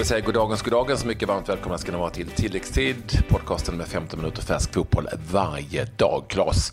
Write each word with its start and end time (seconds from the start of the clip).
vill 0.00 0.06
säga 0.06 0.20
goddagens, 0.20 0.62
goddagens. 0.62 1.04
Mycket 1.04 1.28
varmt 1.28 1.48
välkomna 1.48 1.78
ska 1.78 1.92
ni 1.92 1.98
vara 1.98 2.10
till 2.10 2.28
tilläggstid. 2.28 3.24
Podcasten 3.28 3.76
med 3.76 3.86
15 3.86 4.20
minuter 4.20 4.42
färsk 4.42 4.74
fotboll 4.74 5.08
varje 5.32 5.84
dag. 5.84 6.24
Klas, 6.28 6.72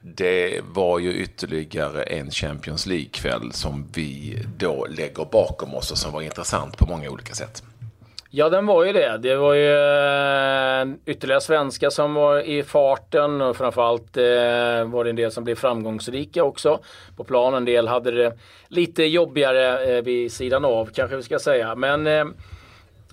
det 0.00 0.60
var 0.74 0.98
ju 0.98 1.14
ytterligare 1.14 2.02
en 2.02 2.30
Champions 2.30 2.86
League-kväll 2.86 3.52
som 3.52 3.88
vi 3.94 4.38
då 4.56 4.86
lägger 4.90 5.24
bakom 5.24 5.74
oss 5.74 5.90
och 5.90 5.98
som 5.98 6.12
var 6.12 6.22
intressant 6.22 6.78
på 6.78 6.86
många 6.86 7.10
olika 7.10 7.34
sätt. 7.34 7.62
Ja, 8.30 8.48
den 8.48 8.66
var 8.66 8.84
ju 8.84 8.92
det. 8.92 9.18
Det 9.18 9.36
var 9.36 9.54
ju 9.54 9.70
eh, 9.70 10.96
ytterligare 11.06 11.40
svenskar 11.40 11.90
som 11.90 12.14
var 12.14 12.40
i 12.40 12.62
farten 12.62 13.40
och 13.40 13.56
framförallt 13.56 14.16
eh, 14.16 14.84
var 14.84 15.04
det 15.04 15.10
en 15.10 15.16
del 15.16 15.30
som 15.30 15.44
blev 15.44 15.54
framgångsrika 15.54 16.44
också 16.44 16.78
på 17.16 17.24
plan. 17.24 17.54
En 17.54 17.64
del 17.64 17.88
hade 17.88 18.10
det 18.10 18.38
lite 18.68 19.04
jobbigare 19.04 19.96
eh, 19.96 20.02
vid 20.02 20.32
sidan 20.32 20.64
av 20.64 20.90
kanske 20.94 21.16
vi 21.16 21.22
ska 21.22 21.38
säga. 21.38 21.74
Men 21.74 22.06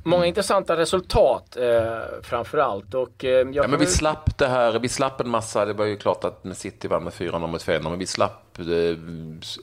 Många 0.04 0.26
intressanta 0.26 0.78
resultat 0.78 1.58
eh, 1.58 2.22
framförallt. 2.24 2.94
Och, 2.94 3.26
eh, 3.26 3.48
ja, 3.52 3.68
men 3.68 3.80
vi 3.80 3.86
slapp 3.86 4.38
det 4.38 4.48
här, 4.48 4.80
vi 4.80 4.90
slapp 4.90 5.22
en 5.22 5.30
massa, 5.30 5.66
det 5.66 5.74
var 5.74 5.86
ju 5.86 5.98
klart 5.98 6.24
att 6.24 6.58
City 6.58 6.88
vann 6.88 7.04
med 7.04 7.14
4-0 7.14 7.48
mot 7.48 7.64
Feyenoord, 7.64 7.92
men 7.92 8.00
vi 8.00 8.06
slapp 8.06 8.60
eh, 8.60 8.66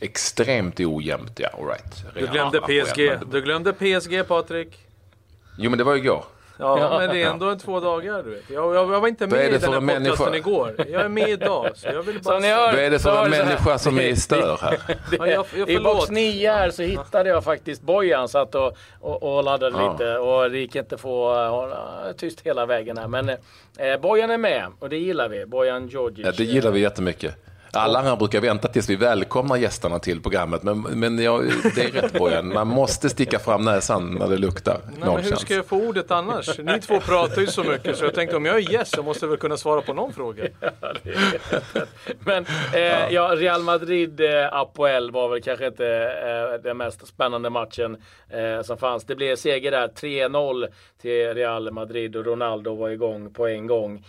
extremt 0.01 0.81
ojämnt. 0.81 1.39
Ja, 1.39 1.49
all 1.59 1.67
right. 1.67 2.05
Du 2.15 2.27
glömde 2.27 2.61
PSG, 2.61 3.31
du 3.31 3.41
glömde 3.41 3.73
PSG 3.73 4.29
Patrik. 4.29 4.79
Jo 5.59 5.71
men 5.71 5.79
det 5.79 5.85
var 5.85 5.95
ju 5.95 6.01
igår. 6.01 6.25
Ja, 6.61 6.99
men 6.99 7.11
det 7.11 7.23
är 7.23 7.31
ändå 7.31 7.51
en 7.51 7.59
två 7.59 7.81
dagar 7.81 8.23
du 8.23 8.31
vet. 8.31 8.51
Jag, 8.51 8.75
jag, 8.75 8.93
jag 8.93 9.01
var 9.01 9.09
inte 9.09 9.27
med 9.27 9.47
i 9.47 9.59
den 9.59 9.73
här 9.73 9.81
podcasten 9.81 10.35
igår. 10.35 10.75
Jag 10.79 11.03
är 11.03 11.09
med 11.09 11.29
idag. 11.29 11.71
Så 11.75 11.89
jag 11.89 12.03
vill 12.03 12.21
bara... 12.23 12.41
Så 12.41 12.47
hör, 12.47 12.73
Vad 12.73 12.83
är 12.83 12.91
det 12.91 12.99
för 12.99 13.25
en 13.25 13.31
människa 13.31 13.79
som 13.79 13.99
är 13.99 14.15
stör 14.15 14.59
här? 14.63 14.79
ja, 15.19 15.27
jag, 15.27 15.47
jag, 15.57 15.71
I 15.71 15.79
box 15.79 16.11
9 16.11 16.53
här 16.53 16.71
så 16.71 16.83
hittade 16.83 17.29
jag 17.29 17.45
faktiskt 17.45 17.83
Bojan. 17.83 18.29
Satt 18.29 18.55
och, 18.55 18.77
och, 19.01 19.23
och 19.23 19.45
laddade 19.45 19.79
ja. 19.79 19.93
lite. 19.93 20.19
Och 20.19 20.51
det 20.51 20.59
gick 20.59 20.77
inte 20.77 20.95
att 20.95 21.01
få 21.01 21.49
hålla 21.49 22.13
tyst 22.17 22.41
hela 22.41 22.67
vägen 22.67 22.99
här. 22.99 23.09
Men 23.09 23.29
eh, 23.29 23.37
Bojan 24.03 24.31
är 24.31 24.39
med 24.39 24.67
och 24.79 24.89
det 24.89 24.97
gillar 24.97 25.29
vi. 25.29 25.47
Bojan 25.47 25.89
Djordjic. 25.89 26.27
Ja, 26.27 26.33
det 26.37 26.45
gillar 26.45 26.71
vi 26.71 26.81
jättemycket. 26.81 27.37
Alla 27.73 27.99
andra 27.99 28.17
brukar 28.17 28.41
vänta 28.41 28.69
tills 28.69 28.91
vi 28.91 28.97
välkomnar 28.97 29.57
gästerna 29.57 29.99
till 29.99 30.23
programmet. 30.23 30.63
Men, 30.63 30.81
men 30.81 31.19
ja, 31.19 31.43
det 31.75 31.83
är 31.83 32.03
rätt 32.03 32.13
Bojan. 32.13 32.49
Man 32.49 32.69
måste 32.69 33.09
sticka 33.09 33.39
fram 33.39 33.65
näsan 33.65 34.15
när 34.15 34.29
det 34.29 34.37
luktar. 34.37 34.81
Nej, 34.99 35.15
men 35.15 35.25
hur 35.25 35.37
ska 35.37 35.55
jag 35.55 35.67
få 35.67 35.77
ordet 35.77 36.11
annars? 36.11 36.59
Ni 36.59 36.81
två 36.81 37.01
pratar 37.01 37.41
ju 37.41 37.47
så 37.47 37.65
mycket 37.65 37.97
så 37.97 38.05
jag 38.05 38.15
tänkte 38.15 38.37
om 38.37 38.45
jag 38.45 38.57
är 38.57 38.73
gäst 38.73 38.95
så 38.95 39.03
måste 39.03 39.25
jag 39.25 39.31
väl 39.31 39.39
kunna 39.39 39.57
svara 39.57 39.81
på 39.81 39.93
någon 39.93 40.13
fråga. 40.13 40.45
men 42.25 42.47
eh, 42.75 43.09
ja, 43.11 43.35
Real 43.37 43.63
Madrid 43.63 44.21
eh, 44.21 44.53
Apoel 44.53 45.11
var 45.11 45.29
väl 45.29 45.43
kanske 45.43 45.67
inte 45.67 45.87
eh, 45.87 46.63
den 46.63 46.77
mest 46.77 47.07
spännande 47.07 47.51
matchen 47.51 47.97
eh, 48.29 48.63
som 48.63 48.79
fanns. 48.79 49.05
Det 49.05 49.17
blev 49.17 49.37
seger 49.37 49.71
där. 49.71 49.89
3-0 49.89 50.67
till 51.03 51.35
Real 51.35 51.71
Madrid 51.71 52.17
och 52.17 52.27
Ronaldo 52.27 52.75
var 52.75 52.89
igång 52.89 53.33
på 53.33 53.47
en 53.47 53.67
gång. 53.67 54.05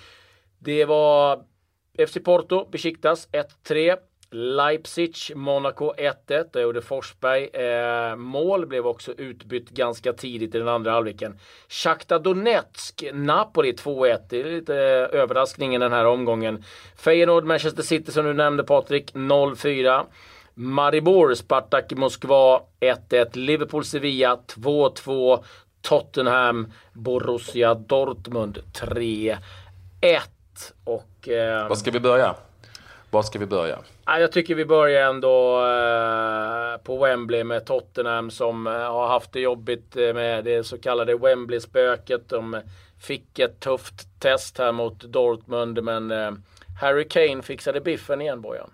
Det 0.60 0.86
var 0.86 1.51
FC 1.98 2.24
Porto 2.24 2.68
besiktas 2.72 3.28
1-3. 3.32 3.98
Leipzig, 4.34 5.16
Monaco 5.36 5.94
1-1. 5.98 6.50
Där 6.54 6.62
gjorde 6.62 6.82
Forsberg 6.82 7.50
eh, 7.54 8.16
mål. 8.16 8.66
Blev 8.66 8.88
också 8.88 9.12
utbytt 9.12 9.70
ganska 9.70 10.14
tidigt 10.14 10.56
i 10.56 10.58
den 10.58 10.68
andra 10.68 10.92
halvleken. 10.92 11.40
Shakhtar 11.70 12.20
Donetsk, 12.20 13.04
Napoli 13.14 13.72
2-1. 13.72 14.20
Det 14.30 14.40
är 14.40 14.44
lite 14.44 14.76
eh, 14.76 15.20
överraskning 15.22 15.76
i 15.76 15.78
den 15.78 15.92
här 15.92 16.06
omgången. 16.06 16.64
Feyenoord, 16.98 17.44
Manchester 17.44 17.84
City 17.84 18.12
som 18.12 18.26
du 18.26 18.34
nämnde 18.34 18.64
Patrik, 18.64 19.14
0-4. 19.14 20.06
Maribor, 20.54 21.34
Spartak 21.34 21.92
Moskva 21.92 22.62
1-1. 22.80 23.38
Liverpool, 23.38 23.86
Sevilla 23.86 24.40
2-2. 24.48 25.44
Tottenham, 25.82 26.72
Borussia 26.94 27.74
Dortmund 27.74 28.60
3-1. 28.74 29.38
Och, 30.84 31.30
eh, 31.30 31.68
Var 31.68 31.76
ska 31.76 31.92
vi 31.92 32.00
börja? 32.00 32.36
Var 33.10 33.24
ska 33.24 33.40
vi 33.40 33.46
börja? 33.46 33.80
Jag 34.06 34.32
tycker 34.32 34.56
vi 34.56 34.66
börjar 34.66 35.10
ändå 35.10 35.66
eh, 35.66 36.78
på 36.84 36.98
Wembley 36.98 37.44
med 37.44 37.66
Tottenham 37.66 38.32
som 38.32 38.68
eh, 38.68 38.74
har 38.74 39.08
haft 39.08 39.32
det 39.32 39.40
jobbigt 39.40 39.96
eh, 39.96 40.14
med 40.14 40.44
det 40.46 40.64
så 40.64 40.78
kallade 40.78 41.16
Wembley-spöket. 41.16 42.30
De 42.30 42.62
fick 43.02 43.40
ett 43.40 43.60
tufft 43.60 44.20
test 44.20 44.58
här 44.58 44.72
mot 44.72 45.00
Dortmund 45.00 45.84
men 45.84 46.12
Harry 46.82 47.08
Kane 47.08 47.42
fixade 47.42 47.82
biffen 47.82 48.22
igen 48.22 48.42
Bojan. 48.42 48.70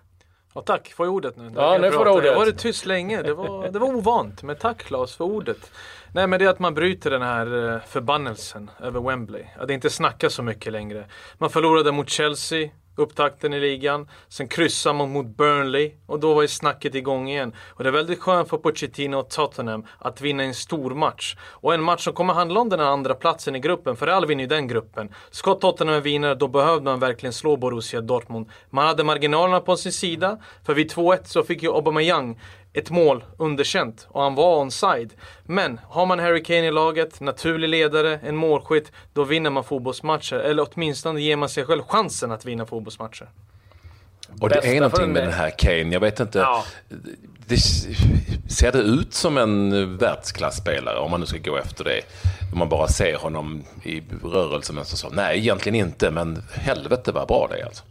Ja, 0.58 0.62
tack, 0.62 0.92
får 0.92 1.06
jag 1.06 1.14
ordet 1.14 1.36
nu? 1.36 1.50
Ja, 1.56 1.78
nu 1.80 1.90
får 1.90 2.04
du 2.04 2.10
ordet. 2.10 2.24
Jag 2.24 2.32
har 2.32 2.38
varit 2.38 2.58
tyst 2.58 2.86
länge. 2.86 3.22
Det 3.22 3.34
var, 3.34 3.68
det 3.68 3.78
var 3.78 3.88
ovant. 3.94 4.42
Men 4.42 4.56
tack 4.56 4.78
Claes 4.78 5.16
för 5.16 5.24
ordet. 5.24 5.70
Nej, 6.12 6.26
men 6.26 6.38
det 6.38 6.44
är 6.44 6.48
att 6.48 6.58
man 6.58 6.74
bryter 6.74 7.10
den 7.10 7.22
här 7.22 7.74
eh, 7.74 7.80
förbannelsen 7.88 8.70
över 8.80 9.00
Wembley. 9.00 9.44
Att 9.58 9.70
inte 9.70 9.90
snacka 9.90 10.30
så 10.30 10.42
mycket 10.42 10.72
längre. 10.72 11.04
Man 11.38 11.50
förlorade 11.50 11.92
mot 11.92 12.08
Chelsea 12.08 12.68
upptakten 12.98 13.54
i 13.54 13.60
ligan. 13.60 14.08
Sen 14.28 14.48
kryssar 14.48 14.92
man 14.94 15.12
mot 15.12 15.26
Burnley 15.26 15.92
och 16.06 16.20
då 16.20 16.34
var 16.34 16.42
ju 16.42 16.48
snacket 16.48 16.94
igång 16.94 17.28
igen. 17.28 17.54
Och 17.68 17.84
det 17.84 17.90
är 17.90 17.92
väldigt 17.92 18.20
skönt 18.20 18.48
för 18.48 18.56
Pochettino 18.56 19.16
och 19.16 19.30
Tottenham 19.30 19.86
att 19.98 20.20
vinna 20.20 20.42
en 20.42 20.54
stor 20.54 20.90
match. 20.90 21.36
Och 21.40 21.74
en 21.74 21.82
match 21.82 22.04
som 22.04 22.12
kommer 22.12 22.34
handla 22.34 22.60
om 22.60 22.68
den 22.68 22.80
här 22.80 22.86
andra 22.86 23.14
platsen 23.14 23.56
i 23.56 23.60
gruppen, 23.60 23.96
för 23.96 24.06
Real 24.06 24.26
vinner 24.26 24.44
ju 24.44 24.48
den 24.48 24.68
gruppen. 24.68 25.14
Ska 25.30 25.54
Tottenham 25.54 26.02
vinna, 26.02 26.34
då 26.34 26.48
behövde 26.48 26.84
man 26.84 27.00
verkligen 27.00 27.32
slå 27.32 27.56
Borussia 27.56 28.00
Dortmund. 28.00 28.48
Man 28.70 28.86
hade 28.86 29.04
marginalerna 29.04 29.60
på 29.60 29.76
sin 29.76 29.92
sida, 29.92 30.38
för 30.66 30.74
vid 30.74 30.92
2-1 30.92 31.18
så 31.24 31.42
fick 31.42 31.62
ju 31.62 31.72
Aubameyang 31.72 32.38
ett 32.78 32.90
mål 32.90 33.24
underkänt 33.36 34.06
och 34.10 34.22
han 34.22 34.34
var 34.34 34.62
onside. 34.62 35.12
Men 35.44 35.80
har 35.88 36.06
man 36.06 36.18
Harry 36.18 36.42
Kane 36.42 36.66
i 36.66 36.70
laget, 36.70 37.20
naturlig 37.20 37.68
ledare, 37.68 38.20
en 38.22 38.36
målskytt, 38.36 38.92
då 39.12 39.24
vinner 39.24 39.50
man 39.50 39.64
fotbollsmatcher. 39.64 40.36
Eller 40.36 40.68
åtminstone 40.72 41.20
ger 41.20 41.36
man 41.36 41.48
sig 41.48 41.64
själv 41.64 41.82
chansen 41.82 42.32
att 42.32 42.44
vinna 42.44 42.66
fotbollsmatcher. 42.66 43.28
Och 44.40 44.48
det 44.48 44.76
är 44.76 44.80
någonting 44.80 45.12
med 45.12 45.22
den 45.22 45.32
här 45.32 45.50
Kane, 45.50 45.92
jag 45.92 46.00
vet 46.00 46.20
inte. 46.20 46.38
Ja. 46.38 46.64
Det, 47.46 47.58
ser 48.48 48.72
det 48.72 48.78
ut 48.78 49.14
som 49.14 49.38
en 49.38 49.96
världsklasspelare 49.96 50.98
om 50.98 51.10
man 51.10 51.20
nu 51.20 51.26
ska 51.26 51.38
gå 51.38 51.56
efter 51.56 51.84
det? 51.84 52.00
Om 52.52 52.58
man 52.58 52.68
bara 52.68 52.88
ser 52.88 53.16
honom 53.16 53.64
i 53.84 54.02
rörelsen. 54.24 54.84
Så, 54.84 55.08
nej, 55.08 55.38
egentligen 55.38 55.86
inte, 55.86 56.10
men 56.10 56.42
helvete 56.52 57.12
vad 57.12 57.28
bra 57.28 57.48
det 57.50 57.60
är 57.60 57.64
alltså. 57.64 57.84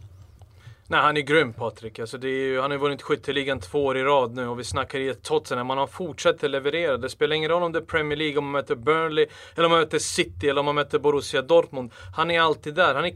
Nej, 0.90 1.00
han 1.00 1.16
är 1.16 1.20
grym 1.20 1.52
Patrik. 1.52 1.98
Alltså 1.98 2.18
ju, 2.18 2.60
han 2.60 2.70
har 2.70 2.78
ju 2.78 2.82
vunnit 2.82 3.02
skytteligan 3.02 3.60
två 3.60 3.84
år 3.84 3.96
i 3.98 4.02
rad 4.02 4.34
nu 4.34 4.48
och 4.48 4.58
vi 4.58 4.64
snackar 4.64 4.98
i 4.98 5.08
ett 5.08 5.22
Tottenham. 5.22 5.66
Man 5.66 5.78
har 5.78 5.86
fortsatt 5.86 6.42
leverera. 6.42 6.96
Det 6.96 7.08
spelar 7.08 7.36
ingen 7.36 7.50
roll 7.50 7.62
om 7.62 7.72
det 7.72 7.78
är 7.78 7.82
Premier 7.82 8.16
League, 8.16 8.38
om 8.38 8.44
man 8.44 8.52
möter 8.52 8.74
Burnley, 8.74 9.26
eller 9.54 9.64
om 9.64 9.70
man 9.70 9.80
möter 9.80 9.98
City, 9.98 10.48
eller 10.48 10.60
om 10.60 10.64
man 10.64 10.74
möter 10.74 10.98
Borussia 10.98 11.42
Dortmund. 11.42 11.92
Han 12.16 12.30
är 12.30 12.40
alltid 12.40 12.74
där. 12.74 12.94
Han 12.94 13.04
är 13.04 13.10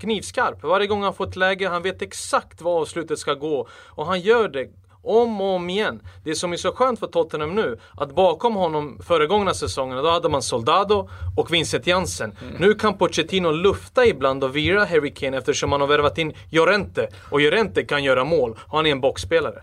knivskarp. 0.00 0.62
Varje 0.62 0.86
gång 0.86 1.02
han 1.02 1.14
får 1.14 1.28
ett 1.28 1.36
läge, 1.36 1.68
han 1.68 1.82
vet 1.82 2.02
exakt 2.02 2.62
var 2.62 2.80
avslutet 2.80 3.18
ska 3.18 3.34
gå. 3.34 3.68
Och 3.86 4.06
han 4.06 4.20
gör 4.20 4.48
det 4.48 4.68
om 5.02 5.40
och 5.40 5.46
om 5.46 5.70
igen. 5.70 6.00
Det 6.24 6.34
som 6.34 6.52
är 6.52 6.56
så 6.56 6.72
skönt 6.72 7.00
för 7.00 7.06
Tottenham 7.06 7.54
nu, 7.54 7.78
att 7.96 8.14
bakom 8.14 8.54
honom 8.54 8.98
föregångna 9.02 9.54
säsongerna, 9.54 10.02
då 10.02 10.10
hade 10.10 10.28
man 10.28 10.42
Soldado 10.42 11.08
och 11.36 11.54
Vincent 11.54 11.86
Jansen. 11.86 12.36
Mm. 12.42 12.54
Nu 12.58 12.74
kan 12.74 12.98
Pochettino 12.98 13.50
lufta 13.50 14.06
ibland 14.06 14.44
och 14.44 14.56
vira 14.56 14.84
Harry 14.84 15.14
Kane 15.14 15.38
eftersom 15.38 15.72
han 15.72 15.80
har 15.80 15.88
värvat 15.88 16.18
in 16.18 16.32
Llorente. 16.50 17.08
Och 17.30 17.40
Llorente 17.40 17.84
kan 17.84 18.04
göra 18.04 18.24
mål, 18.24 18.58
han 18.68 18.86
är 18.86 18.90
en 18.90 19.00
boxspelare. 19.00 19.62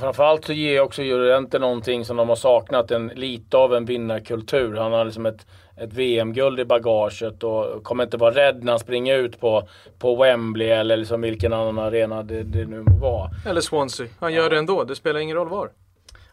Framförallt 0.00 0.44
så 0.44 0.52
ger 0.52 0.80
också 0.80 1.02
Llorente 1.02 1.58
någonting 1.58 2.04
som 2.04 2.16
de 2.16 2.28
har 2.28 2.36
saknat, 2.36 2.90
en, 2.90 3.06
lite 3.06 3.56
av 3.56 3.74
en 3.74 3.84
vinnarkultur. 3.84 4.76
Han 4.76 4.92
har 4.92 5.04
liksom 5.04 5.26
ett 5.26 5.46
ett 5.80 5.92
VM-guld 5.92 6.60
i 6.60 6.64
bagaget 6.64 7.44
och 7.44 7.84
kommer 7.84 8.04
inte 8.04 8.16
vara 8.16 8.34
rädd 8.34 8.64
när 8.64 8.72
han 8.72 8.78
springer 8.78 9.18
ut 9.18 9.40
på, 9.40 9.68
på 9.98 10.16
Wembley 10.16 10.68
eller 10.68 10.96
liksom 10.96 11.20
vilken 11.20 11.52
annan 11.52 11.78
arena 11.78 12.22
det, 12.22 12.42
det 12.42 12.64
nu 12.64 12.84
var. 13.00 13.30
Eller 13.46 13.60
Swansea. 13.60 14.06
Han 14.20 14.32
gör 14.32 14.50
det 14.50 14.58
ändå. 14.58 14.84
Det 14.84 14.96
spelar 14.96 15.20
ingen 15.20 15.36
roll 15.36 15.48
var. 15.48 15.70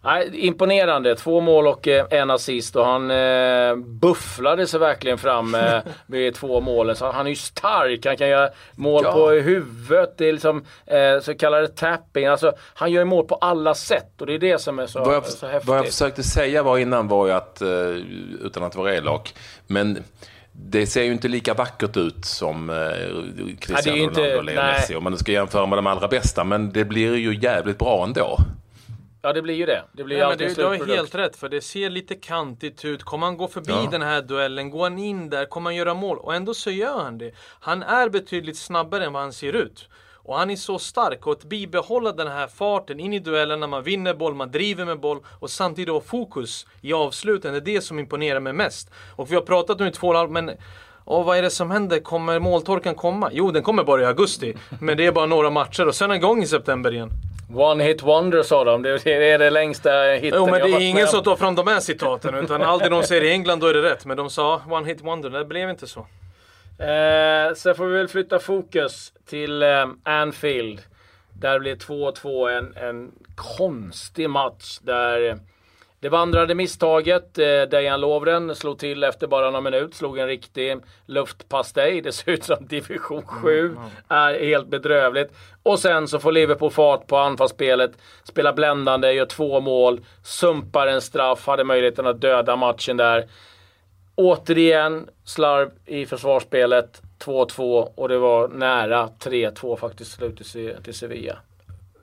Nej, 0.05 0.29
imponerande. 0.33 1.15
Två 1.15 1.41
mål 1.41 1.67
och 1.67 1.87
eh, 1.87 2.05
en 2.09 2.31
assist 2.31 2.75
och 2.75 2.85
han 2.85 3.11
eh, 3.11 3.75
bufflade 3.75 4.67
sig 4.67 4.79
verkligen 4.79 5.17
fram 5.17 5.55
eh, 5.55 5.79
med 6.07 6.35
två 6.35 6.61
målen. 6.61 6.95
Så 6.95 7.11
han 7.11 7.25
är 7.25 7.29
ju 7.29 7.35
stark. 7.35 8.05
Han 8.05 8.17
kan 8.17 8.29
göra 8.29 8.49
mål 8.75 9.03
ja. 9.03 9.11
på 9.11 9.29
huvudet. 9.29 10.17
Det 10.17 10.29
är 10.29 10.33
liksom 10.33 10.65
eh, 10.85 11.19
så 11.21 11.33
kallade 11.33 11.67
tapping. 11.67 12.25
Alltså, 12.25 12.53
han 12.73 12.91
gör 12.91 13.05
mål 13.05 13.25
på 13.25 13.35
alla 13.35 13.73
sätt 13.73 14.21
och 14.21 14.27
det 14.27 14.33
är 14.33 14.39
det 14.39 14.61
som 14.61 14.79
är 14.79 14.87
så, 14.87 14.99
vad 14.99 15.15
jag, 15.15 15.25
så 15.25 15.47
häftigt. 15.47 15.69
Vad 15.69 15.77
jag 15.77 15.85
försökte 15.85 16.23
säga 16.23 16.63
var 16.63 16.77
innan 16.77 17.07
var 17.07 17.27
ju 17.27 17.33
att, 17.33 17.61
eh, 17.61 17.69
utan 18.41 18.63
att 18.63 18.75
vara 18.75 18.95
elak, 18.95 19.33
men 19.67 20.03
det 20.51 20.87
ser 20.87 21.03
ju 21.03 21.11
inte 21.11 21.27
lika 21.27 21.53
vackert 21.53 21.97
ut 21.97 22.25
som 22.25 22.69
eh, 22.69 22.75
Cristiano 23.59 23.97
ja, 23.97 24.03
Ronaldo 24.03 24.37
och 24.37 24.43
Leo 24.43 24.55
Messi 24.55 24.95
om 24.95 25.03
man 25.03 25.17
ska 25.17 25.31
jämföra 25.31 25.65
med 25.65 25.77
de 25.77 25.87
allra 25.87 26.07
bästa. 26.07 26.43
Men 26.43 26.71
det 26.71 26.85
blir 26.85 27.15
ju 27.15 27.35
jävligt 27.35 27.77
bra 27.77 28.03
ändå. 28.03 28.39
Ja 29.25 29.33
det 29.33 29.41
blir 29.41 29.55
ju 29.55 29.65
det. 29.65 29.83
Det 29.91 30.03
blir 30.03 30.17
ja, 30.17 30.29
men 30.29 30.37
du, 30.37 30.53
du 30.53 30.65
har 30.65 30.85
helt 30.85 31.15
rätt 31.15 31.35
för 31.35 31.49
det 31.49 31.61
ser 31.61 31.89
lite 31.89 32.15
kantigt 32.15 32.85
ut. 32.85 33.03
Kommer 33.03 33.25
han 33.25 33.37
gå 33.37 33.47
förbi 33.47 33.73
ja. 33.73 33.87
den 33.91 34.01
här 34.01 34.21
duellen, 34.21 34.69
går 34.69 34.83
han 34.83 34.97
in 34.97 35.29
där, 35.29 35.45
kommer 35.45 35.69
han 35.69 35.75
göra 35.75 35.93
mål? 35.93 36.17
Och 36.17 36.35
ändå 36.35 36.53
så 36.53 36.71
gör 36.71 36.99
han 36.99 37.17
det. 37.17 37.31
Han 37.59 37.83
är 37.83 38.09
betydligt 38.09 38.57
snabbare 38.57 39.05
än 39.05 39.13
vad 39.13 39.21
han 39.21 39.33
ser 39.33 39.53
ut. 39.53 39.89
Och 40.13 40.37
han 40.37 40.49
är 40.49 40.55
så 40.55 40.79
stark 40.79 41.27
och 41.27 41.33
att 41.33 41.43
bibehålla 41.43 42.11
den 42.11 42.27
här 42.27 42.47
farten 42.47 42.99
in 42.99 43.13
i 43.13 43.19
duellen 43.19 43.59
när 43.59 43.67
man 43.67 43.83
vinner 43.83 44.13
boll, 44.13 44.35
man 44.35 44.51
driver 44.51 44.85
med 44.85 44.99
boll 44.99 45.19
och 45.39 45.49
samtidigt 45.49 45.93
ha 45.93 46.01
fokus 46.01 46.67
i 46.81 46.93
avsluten. 46.93 47.53
Det 47.53 47.59
är 47.59 47.75
det 47.75 47.81
som 47.81 47.99
imponerar 47.99 48.39
mig 48.39 48.53
mest. 48.53 48.91
Och 49.15 49.31
vi 49.31 49.35
har 49.35 49.41
pratat 49.41 49.79
nu 49.79 49.87
i 49.87 49.91
två 49.91 50.07
och 50.07 50.31
men 50.31 50.51
och 51.03 51.25
vad 51.25 51.37
är 51.37 51.41
det 51.41 51.49
som 51.49 51.71
händer? 51.71 51.99
Kommer 51.99 52.39
måltorkan 52.39 52.95
komma? 52.95 53.29
Jo, 53.33 53.51
den 53.51 53.63
kommer 53.63 53.83
bara 53.83 54.01
i 54.01 54.05
augusti. 54.05 54.53
Men 54.79 54.97
det 54.97 55.05
är 55.05 55.11
bara 55.11 55.25
några 55.25 55.49
matcher 55.49 55.87
och 55.87 55.95
sen 55.95 56.11
igång 56.11 56.43
i 56.43 56.47
september 56.47 56.93
igen. 56.93 57.11
One 57.53 57.83
hit 57.83 58.03
wonder 58.03 58.43
sa 58.43 58.63
de. 58.63 58.81
Det 58.81 59.05
är 59.05 59.39
det 59.39 59.49
längsta 59.49 59.89
hitten 60.01 60.39
Jo 60.39 60.45
men 60.45 60.61
det 60.61 60.77
är 60.77 60.79
ingen 60.79 61.07
som 61.07 61.23
tar 61.23 61.35
fram 61.35 61.55
de 61.55 61.67
här 61.67 61.79
citaten. 61.79 62.35
Utan 62.35 62.61
aldrig 62.61 62.91
de 62.91 63.03
säger 63.03 63.23
i 63.23 63.31
England 63.31 63.59
då 63.59 63.67
är 63.67 63.73
det 63.73 63.81
rätt. 63.81 64.05
Men 64.05 64.17
de 64.17 64.29
sa 64.29 64.61
one 64.69 64.87
hit 64.87 65.01
wonder. 65.01 65.29
Det 65.29 65.45
blev 65.45 65.69
inte 65.69 65.87
så. 65.87 65.99
Eh, 66.79 67.53
sen 67.55 67.75
får 67.75 67.85
vi 67.85 67.97
väl 67.97 68.07
flytta 68.07 68.39
fokus 68.39 69.13
till 69.29 69.63
eh, 69.63 69.87
Anfield. 70.03 70.81
Där 71.33 71.59
blir 71.59 71.75
2-2 71.75 72.49
en, 72.57 72.75
en 72.75 73.11
konstig 73.35 74.29
match. 74.29 74.79
Där 74.81 75.39
det 76.05 76.09
vandrade 76.09 76.55
misstaget. 76.55 77.37
Eh, 77.37 77.61
Dejan 77.61 78.01
Lovren 78.01 78.55
slog 78.55 78.79
till 78.79 79.03
efter 79.03 79.27
bara 79.27 79.45
några 79.45 79.61
minuter. 79.61 79.95
Slog 79.95 80.17
en 80.17 80.27
riktig 80.27 80.77
luftpastej. 81.05 82.01
Det 82.01 82.11
ser 82.11 82.31
ut 82.31 82.43
som 82.43 82.67
division 82.67 83.21
7. 83.25 83.59
Mm, 83.59 83.77
mm. 83.77 83.89
Är 84.07 84.45
helt 84.45 84.67
bedrövligt. 84.67 85.33
Och 85.63 85.79
sen 85.79 86.07
så 86.07 86.19
får 86.19 86.31
Liverpool 86.31 86.71
fart 86.71 87.07
på 87.07 87.17
anfallsspelet. 87.17 87.91
Spelar 88.23 88.53
bländande, 88.53 89.11
gör 89.11 89.25
två 89.25 89.59
mål. 89.59 89.99
Sumpar 90.23 90.87
en 90.87 91.01
straff. 91.01 91.47
Hade 91.47 91.63
möjligheten 91.63 92.07
att 92.07 92.21
döda 92.21 92.55
matchen 92.55 92.97
där. 92.97 93.27
Återigen 94.15 95.09
slarv 95.23 95.71
i 95.85 96.05
försvarsspelet. 96.05 97.01
2-2 97.19 97.91
och 97.95 98.09
det 98.09 98.17
var 98.17 98.47
nära 98.47 99.09
3-2 99.19 99.77
faktiskt 99.77 100.11
slut 100.11 100.37
till 100.83 100.93
Sevilla. 100.93 101.37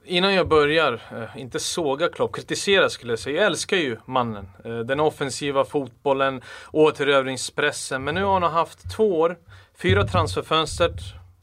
Innan 0.05 0.35
jag 0.35 0.49
börjar, 0.49 0.93
eh, 0.93 1.41
inte 1.41 1.61
såga 1.61 2.09
Klopp, 2.09 2.35
kritisera 2.35 2.91
skulle 2.91 3.13
jag 3.13 3.19
säga. 3.19 3.37
Jag 3.37 3.47
älskar 3.47 3.77
ju 3.77 3.97
mannen. 4.07 4.49
Eh, 4.65 4.79
den 4.79 5.01
offensiva 5.01 5.65
fotbollen, 5.65 6.43
återövringspressen. 6.73 8.05
Men 8.05 8.15
nu 8.15 8.23
har 8.25 8.41
han 8.41 8.53
haft 8.53 8.97
två 8.97 9.21
år, 9.21 9.39
fyra 9.83 10.07
transferfönster. 10.07 10.93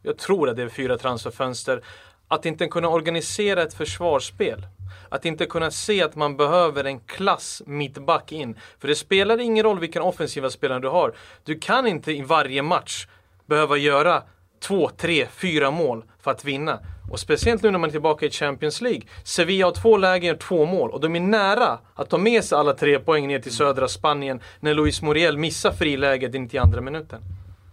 Jag 0.02 0.18
tror 0.18 0.50
att 0.50 0.56
det 0.56 0.64
är 0.64 0.70
fyra 0.70 0.98
transferfönster. 0.98 1.84
Att 2.28 2.46
inte 2.46 2.68
kunna 2.68 2.90
organisera 2.90 3.62
ett 3.62 3.74
försvarsspel. 3.74 4.68
Att 5.10 5.26
inte 5.26 5.46
kunna 5.46 5.72
se 5.72 6.04
att 6.04 6.16
man 6.16 6.38
behöver 6.38 6.84
en 6.84 7.00
klass 7.00 7.62
mittback 7.66 8.32
in. 8.32 8.58
För 8.80 8.88
det 8.88 8.96
spelar 8.96 9.40
ingen 9.40 9.64
roll 9.64 9.80
vilken 9.80 10.02
offensiva 10.02 10.50
spelare 10.50 10.80
du 10.80 10.88
har. 10.88 11.14
Du 11.44 11.60
kan 11.60 11.88
inte 11.88 12.12
i 12.12 12.22
varje 12.22 12.62
match 12.62 13.08
behöva 13.46 13.78
göra 13.78 14.24
två, 14.60 14.90
tre, 14.98 15.28
fyra 15.28 15.72
mål 15.72 16.04
för 16.20 16.32
att 16.32 16.46
vinna. 16.46 16.80
Och 17.12 17.20
speciellt 17.20 17.64
nu 17.64 17.72
när 17.72 17.80
man 17.80 17.90
är 17.90 17.92
tillbaka 17.92 18.26
i 18.26 18.30
Champions 18.30 18.82
League. 18.82 19.02
Sevilla 19.24 19.66
har 19.66 19.72
två 19.72 19.98
lägen, 19.98 20.38
två 20.38 20.66
mål. 20.66 20.92
Och 20.92 21.00
de 21.00 21.16
är 21.16 21.20
nära 21.20 21.80
att 21.96 22.10
ta 22.10 22.18
med 22.18 22.44
sig 22.44 22.58
alla 22.58 22.74
tre 22.74 23.00
poäng 23.00 23.28
ner 23.28 23.40
till 23.40 23.56
södra 23.56 23.88
Spanien 23.88 24.40
när 24.60 24.74
Luis 24.74 25.02
Muriel 25.02 25.38
missar 25.38 25.72
friläget 25.72 26.36
in 26.36 26.50
till 26.50 26.60
andra 26.60 26.82
minuten. 26.82 27.22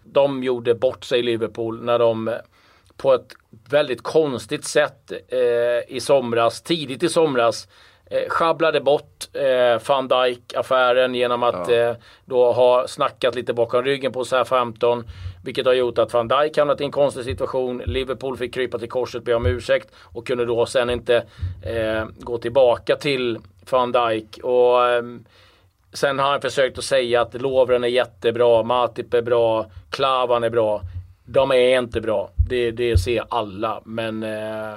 De 0.05 0.43
gjorde 0.43 0.75
bort 0.75 1.05
sig 1.05 1.19
i 1.19 1.23
Liverpool 1.23 1.85
när 1.85 1.99
de 1.99 2.35
på 2.97 3.15
ett 3.15 3.35
väldigt 3.69 4.03
konstigt 4.03 4.65
sätt 4.65 5.12
eh, 5.29 5.97
i 5.97 6.00
somras, 6.00 6.62
tidigt 6.62 7.03
i 7.03 7.09
somras, 7.09 7.69
eh, 8.11 8.29
sjabblade 8.29 8.81
bort 8.81 9.29
eh, 9.33 9.88
van 9.88 10.09
Dijk-affären 10.09 11.15
genom 11.15 11.43
att 11.43 11.69
ja. 11.69 11.75
eh, 11.75 11.97
då 12.25 12.53
ha 12.53 12.88
snackat 12.88 13.35
lite 13.35 13.53
bakom 13.53 13.85
ryggen 13.85 14.12
på 14.12 14.25
SA-15. 14.25 15.05
Vilket 15.46 15.66
har 15.66 15.72
gjort 15.72 15.98
att 15.98 16.12
van 16.12 16.28
Dijk 16.28 16.58
hamnat 16.58 16.81
i 16.81 16.84
en 16.84 16.90
konstig 16.90 17.25
situation. 17.25 17.82
Liverpool 17.87 18.37
fick 18.37 18.54
krypa 18.54 18.78
till 18.78 18.88
korset, 18.88 19.25
be 19.25 19.34
om 19.34 19.46
ursäkt 19.46 19.88
och 20.02 20.26
kunde 20.26 20.44
då 20.44 20.66
sen 20.66 20.90
inte 20.90 21.16
eh, 21.62 22.04
gå 22.19 22.38
tillbaka 22.38 22.96
till 22.96 23.38
van 23.70 23.93
Dijk. 23.93 24.38
Och, 24.43 24.84
eh, 24.88 25.02
sen 25.93 26.19
har 26.19 26.31
han 26.31 26.40
försökt 26.40 26.78
att 26.78 26.84
säga 26.84 27.20
att 27.20 27.34
Lovren 27.34 27.84
är 27.84 27.88
jättebra, 27.88 28.62
Matip 28.62 29.14
är 29.14 29.22
bra, 29.22 29.66
Klavan 29.90 30.44
är 30.44 30.50
bra. 30.50 30.81
De 31.25 31.50
är 31.50 31.78
inte 31.78 32.00
bra. 32.00 32.31
Det, 32.49 32.70
det 32.70 32.96
ser 32.96 33.25
alla. 33.28 33.82
Men 33.84 34.22
eh, 34.22 34.76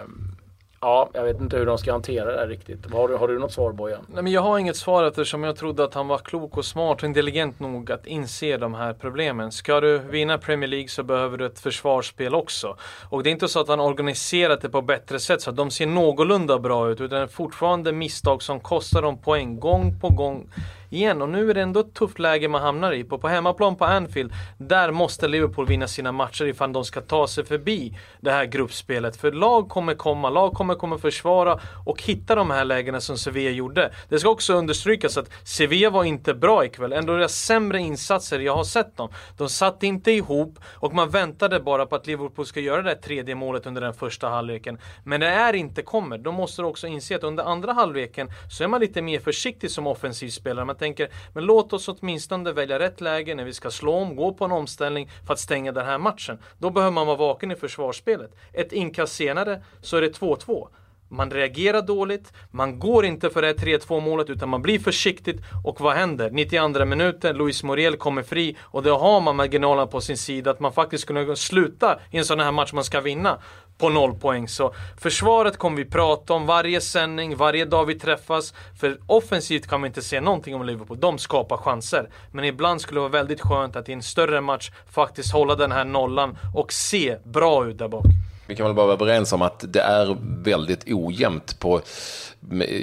Ja, 0.81 1.09
jag 1.13 1.23
vet 1.23 1.41
inte 1.41 1.57
hur 1.57 1.65
de 1.65 1.77
ska 1.77 1.91
hantera 1.91 2.31
det 2.31 2.37
här 2.37 2.47
riktigt. 2.47 2.91
Har 2.93 3.07
du, 3.07 3.15
har 3.15 3.27
du 3.27 3.39
något 3.39 3.51
svar 3.51 3.71
Bojan? 3.71 4.05
Nej, 4.13 4.23
men 4.23 4.31
jag 4.31 4.41
har 4.41 4.59
inget 4.59 4.75
svar 4.75 5.03
eftersom 5.03 5.43
jag 5.43 5.55
trodde 5.55 5.83
att 5.83 5.93
han 5.93 6.07
var 6.07 6.17
klok 6.17 6.57
och 6.57 6.65
smart 6.65 6.97
och 6.97 7.03
intelligent 7.03 7.59
nog 7.59 7.91
att 7.91 8.07
inse 8.07 8.57
de 8.57 8.73
här 8.73 8.93
problemen. 8.93 9.51
Ska 9.51 9.79
du 9.79 9.97
vinna 9.97 10.37
Premier 10.37 10.67
League 10.67 10.87
så 10.87 11.03
behöver 11.03 11.37
du 11.37 11.45
ett 11.45 11.59
försvarsspel 11.59 12.35
också. 12.35 12.77
Och 13.09 13.23
det 13.23 13.29
är 13.29 13.31
inte 13.31 13.47
så 13.47 13.59
att 13.59 13.67
han 13.67 13.79
organiserat 13.79 14.61
det 14.61 14.69
på 14.69 14.81
bättre 14.81 15.19
sätt 15.19 15.41
så 15.41 15.49
att 15.49 15.55
de 15.55 15.71
ser 15.71 15.87
någorlunda 15.87 16.59
bra 16.59 16.89
ut 16.89 17.01
utan 17.01 17.17
det 17.17 17.23
är 17.23 17.27
fortfarande 17.27 17.91
misstag 17.91 18.43
som 18.43 18.59
kostar 18.59 19.01
dem 19.01 19.17
poäng 19.17 19.59
gång 19.59 19.99
på 19.99 20.09
gång 20.09 20.49
igen. 20.89 21.21
Och 21.21 21.29
nu 21.29 21.49
är 21.49 21.53
det 21.53 21.61
ändå 21.61 21.79
ett 21.79 21.93
tufft 21.93 22.19
läge 22.19 22.47
man 22.47 22.61
hamnar 22.61 22.91
i. 22.91 23.03
På, 23.03 23.17
på 23.17 23.27
hemmaplan 23.27 23.75
på 23.75 23.85
Anfield, 23.85 24.33
där 24.57 24.91
måste 24.91 25.27
Liverpool 25.27 25.65
vinna 25.65 25.87
sina 25.87 26.11
matcher 26.11 26.45
ifall 26.45 26.73
de 26.73 26.85
ska 26.85 27.01
ta 27.01 27.27
sig 27.27 27.45
förbi 27.45 27.97
det 28.19 28.31
här 28.31 28.45
gruppspelet. 28.45 29.17
För 29.17 29.31
lag 29.31 29.69
kommer 29.69 29.93
komma, 29.93 30.29
lag 30.29 30.53
kommer 30.53 30.75
komma 30.75 30.97
försvara 30.97 31.59
och 31.85 32.03
hitta 32.03 32.35
de 32.35 32.49
här 32.49 32.65
lägena 32.65 33.01
som 33.01 33.17
Sevilla 33.17 33.51
gjorde. 33.51 33.91
Det 34.09 34.19
ska 34.19 34.29
också 34.29 34.53
understrykas 34.53 35.17
att 35.17 35.29
Sevilla 35.43 35.89
var 35.89 36.03
inte 36.03 36.33
bra 36.33 36.65
ikväll. 36.65 36.93
Ändå 36.93 37.13
är 37.13 37.17
det 37.17 37.29
sämre 37.29 37.79
insatser 37.79 38.39
jag 38.39 38.55
har 38.55 38.63
sett 38.63 38.97
dem. 38.97 39.09
De 39.37 39.49
satt 39.49 39.83
inte 39.83 40.11
ihop 40.11 40.59
och 40.75 40.93
man 40.93 41.09
väntade 41.09 41.59
bara 41.59 41.85
på 41.85 41.95
att 41.95 42.07
Liverpool 42.07 42.45
ska 42.45 42.59
göra 42.59 42.81
det 42.81 42.95
tredje 42.95 43.35
målet 43.35 43.65
under 43.65 43.81
den 43.81 43.93
första 43.93 44.29
halvleken. 44.29 44.77
Men 45.03 45.19
det 45.19 45.27
är 45.27 45.53
inte 45.53 45.81
kommer. 45.81 46.17
Då 46.17 46.31
måste 46.31 46.61
du 46.61 46.65
också 46.65 46.87
inse 46.87 47.15
att 47.15 47.23
under 47.23 47.43
andra 47.43 47.73
halvleken 47.73 48.31
så 48.51 48.63
är 48.63 48.67
man 48.67 48.81
lite 48.81 49.01
mer 49.01 49.19
försiktig 49.19 49.71
som 49.71 49.87
offensivspelare. 49.87 50.65
Man 50.65 50.75
tänker, 50.79 51.09
men 51.33 51.45
låt 51.45 51.73
oss 51.73 51.87
åtminstone 51.87 52.51
välja 52.51 52.79
rätt 52.79 53.01
läge 53.01 53.35
när 53.35 53.43
vi 53.43 53.53
ska 53.53 53.71
slå 53.71 53.93
om, 53.93 54.15
gå 54.15 54.33
på 54.33 54.45
en 54.45 54.51
omställning 54.51 55.09
för 55.25 55.33
att 55.33 55.39
stänga 55.39 55.71
den 55.71 55.85
här 55.85 55.97
matchen. 55.97 56.39
Då 56.57 56.69
behöver 56.69 56.91
man 56.91 57.07
vara 57.07 57.17
vaken 57.17 57.51
i 57.51 57.55
försvarsspelet. 57.55 58.35
Ett 58.53 58.73
inkast 58.73 59.15
senare 59.15 59.63
så 59.81 59.97
är 59.97 60.01
det 60.01 60.19
2-2. 60.19 60.67
Man 61.11 61.31
reagerar 61.31 61.81
dåligt, 61.81 62.33
man 62.51 62.79
går 62.79 63.05
inte 63.05 63.29
för 63.29 63.41
det 63.41 63.47
här 63.47 63.53
3-2 63.53 64.01
målet 64.01 64.29
utan 64.29 64.49
man 64.49 64.61
blir 64.61 64.79
försiktigt 64.79 65.41
och 65.65 65.81
vad 65.81 65.95
händer? 65.95 66.29
92 66.29 66.85
minuten, 66.85 67.37
Luis 67.37 67.63
Moriel 67.63 67.97
kommer 67.97 68.23
fri 68.23 68.57
och 68.61 68.83
då 68.83 68.97
har 68.97 69.21
man 69.21 69.35
marginalerna 69.35 69.87
på 69.87 70.01
sin 70.01 70.17
sida 70.17 70.51
att 70.51 70.59
man 70.59 70.73
faktiskt 70.73 71.05
kunna 71.05 71.35
sluta 71.35 71.99
i 72.11 72.17
en 72.17 72.25
sån 72.25 72.39
här 72.39 72.51
match 72.51 72.73
man 72.73 72.83
ska 72.83 73.01
vinna 73.01 73.39
på 73.79 73.89
noll 73.89 74.13
poäng. 74.13 74.47
Så 74.47 74.73
försvaret 74.97 75.57
kommer 75.57 75.77
vi 75.77 75.85
prata 75.85 76.33
om 76.33 76.45
varje 76.45 76.81
sändning, 76.81 77.35
varje 77.35 77.65
dag 77.65 77.85
vi 77.85 77.95
träffas. 77.95 78.53
För 78.79 78.97
offensivt 79.07 79.67
kan 79.67 79.81
vi 79.81 79.87
inte 79.87 80.01
se 80.01 80.21
någonting 80.21 80.55
om 80.55 80.65
Liverpool. 80.65 80.99
De 80.99 81.17
skapar 81.17 81.57
chanser. 81.57 82.09
Men 82.31 82.45
ibland 82.45 82.81
skulle 82.81 82.97
det 82.97 83.01
vara 83.01 83.11
väldigt 83.11 83.41
skönt 83.41 83.75
att 83.75 83.89
i 83.89 83.93
en 83.93 84.03
större 84.03 84.41
match 84.41 84.71
faktiskt 84.91 85.33
hålla 85.33 85.55
den 85.55 85.71
här 85.71 85.85
nollan 85.85 86.37
och 86.55 86.73
se 86.73 87.17
bra 87.23 87.65
ut 87.65 87.77
där 87.77 87.87
bak. 87.87 88.05
Vi 88.47 88.55
kan 88.55 88.65
väl 88.65 88.75
bara 88.75 88.85
vara 88.85 88.95
överens 88.95 89.33
om 89.33 89.41
att 89.41 89.65
det 89.67 89.81
är 89.81 90.17
väldigt 90.43 90.83
ojämnt 90.87 91.59
på, 91.59 91.81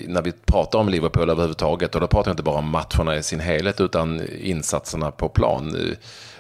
när 0.06 0.22
vi 0.22 0.32
pratar 0.32 0.78
om 0.78 0.88
Liverpool 0.88 1.30
överhuvudtaget. 1.30 1.94
Och 1.94 2.00
då 2.00 2.06
pratar 2.06 2.30
jag 2.30 2.32
inte 2.32 2.42
bara 2.42 2.58
om 2.58 2.70
matcherna 2.70 3.16
i 3.16 3.22
sin 3.22 3.40
helhet 3.40 3.80
utan 3.80 4.22
insatserna 4.40 5.10
på 5.10 5.28
plan. 5.28 5.94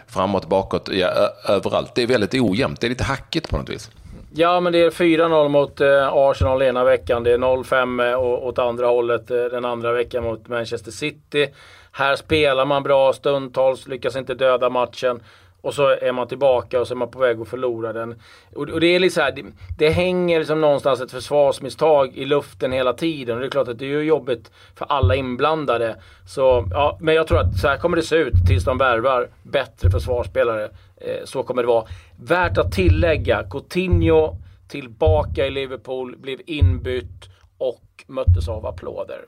Framåt, 0.06 0.48
bakåt, 0.48 0.88
ja, 0.92 1.08
överallt. 1.48 1.94
Det 1.94 2.02
är 2.02 2.06
väldigt 2.06 2.34
ojämnt. 2.34 2.80
Det 2.80 2.86
är 2.86 2.88
lite 2.88 3.04
hackigt 3.04 3.48
på 3.48 3.58
något 3.58 3.68
vis. 3.68 3.90
Ja, 4.38 4.60
men 4.60 4.72
det 4.72 4.78
är 4.78 4.90
4-0 4.90 5.48
mot 5.48 5.80
eh, 5.80 6.08
Arsenal 6.12 6.62
ena 6.62 6.84
veckan. 6.84 7.22
Det 7.22 7.32
är 7.32 7.38
0-5 7.38 8.10
eh, 8.10 8.20
åt 8.20 8.58
andra 8.58 8.86
hållet 8.86 9.30
eh, 9.30 9.44
den 9.44 9.64
andra 9.64 9.92
veckan 9.92 10.24
mot 10.24 10.48
Manchester 10.48 10.90
City. 10.90 11.48
Här 11.92 12.16
spelar 12.16 12.64
man 12.64 12.82
bra 12.82 13.12
stundtals, 13.12 13.88
lyckas 13.88 14.16
inte 14.16 14.34
döda 14.34 14.70
matchen. 14.70 15.20
Och 15.66 15.74
så 15.74 15.88
är 15.88 16.12
man 16.12 16.28
tillbaka 16.28 16.80
och 16.80 16.88
så 16.88 16.94
är 16.94 16.96
man 16.96 17.10
på 17.10 17.18
väg 17.18 17.40
att 17.40 17.48
förlora 17.48 17.92
den. 17.92 18.14
Och, 18.54 18.68
och 18.68 18.80
det 18.80 18.86
är 18.86 19.00
liksom 19.00 19.22
här, 19.22 19.32
det, 19.32 19.44
det, 19.78 19.88
hänger 19.88 20.38
liksom 20.38 20.60
någonstans 20.60 21.00
ett 21.00 21.10
försvarsmisstag 21.10 22.16
i 22.16 22.24
luften 22.24 22.72
hela 22.72 22.92
tiden. 22.92 23.34
Och 23.34 23.40
det 23.40 23.46
är 23.46 23.50
klart 23.50 23.68
att 23.68 23.78
det 23.78 23.92
är 23.92 24.00
jobbigt 24.00 24.50
för 24.74 24.84
alla 24.84 25.14
inblandade. 25.14 25.96
Så, 26.26 26.68
ja, 26.70 26.98
men 27.00 27.14
jag 27.14 27.26
tror 27.26 27.38
att 27.38 27.58
så 27.58 27.68
här 27.68 27.78
kommer 27.78 27.96
det 27.96 28.02
se 28.02 28.16
ut 28.16 28.46
tills 28.46 28.64
de 28.64 28.78
värvar 28.78 29.28
bättre 29.42 29.90
försvarsspelare. 29.90 30.64
Eh, 30.96 31.24
så 31.24 31.42
kommer 31.42 31.62
det 31.62 31.68
vara. 31.68 31.86
Värt 32.16 32.58
att 32.58 32.72
tillägga, 32.72 33.42
Coutinho 33.50 34.36
tillbaka 34.68 35.46
i 35.46 35.50
Liverpool, 35.50 36.16
blev 36.16 36.40
inbytt 36.46 37.28
och 37.58 38.04
möttes 38.06 38.48
av 38.48 38.66
applåder. 38.66 39.24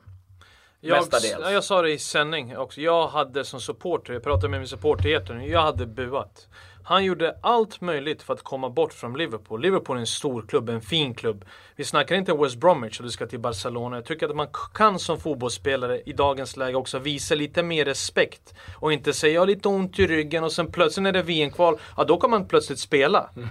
Jag, 0.89 0.97
Mestadels. 0.97 1.53
jag 1.53 1.65
sa 1.65 1.83
det 1.83 1.93
i 1.93 1.99
sändning 1.99 2.57
också. 2.59 2.81
Jag 2.81 3.09
hade 3.09 3.45
som 3.45 3.61
supporter, 3.61 4.13
jag 4.13 4.23
pratade 4.23 4.49
med 4.49 4.61
min 4.61 4.69
supporter 4.69 5.09
jag 5.49 5.63
hade 5.63 5.87
buat. 5.87 6.49
Han 6.89 7.05
gjorde 7.05 7.37
allt 7.41 7.81
möjligt 7.81 8.23
för 8.23 8.35
att 8.35 8.43
komma 8.43 8.71
bort 8.71 8.93
från 8.93 9.19
Liverpool. 9.19 9.63
Liverpool 9.63 9.97
är 9.97 10.01
en 10.01 10.07
stor 10.07 10.45
klubb, 10.49 10.69
en 10.69 10.81
fin 10.81 11.15
klubb. 11.15 11.45
Vi 11.77 11.85
snackar 11.85 12.17
inte 12.17 12.33
West 12.33 12.57
Bromwich 12.57 12.99
och 12.99 13.05
du 13.05 13.11
ska 13.11 13.27
till 13.27 13.39
Barcelona. 13.39 13.97
Jag 13.97 14.05
tycker 14.05 14.29
att 14.29 14.37
man 14.37 14.49
kan 14.75 14.99
som 14.99 15.21
fotbollsspelare 15.21 16.01
i 16.07 16.13
dagens 16.13 16.57
läge 16.57 16.77
också 16.77 16.99
visa 16.99 17.35
lite 17.35 17.63
mer 17.63 17.85
respekt. 17.85 18.55
Och 18.75 18.93
inte 18.93 19.13
säga 19.13 19.35
jag 19.35 19.41
har 19.41 19.47
lite 19.47 19.69
ont 19.69 19.99
i 19.99 20.07
ryggen 20.07 20.45
och 20.45 20.53
sen 20.53 20.73
plötsligt 20.73 21.03
när 21.03 21.13
det 21.13 21.19
är 21.19 21.23
VM-kval, 21.23 21.79
ja 21.97 22.05
då 22.05 22.17
kan 22.17 22.31
man 22.31 22.47
plötsligt 22.47 22.79
spela. 22.79 23.31
Mm. 23.37 23.49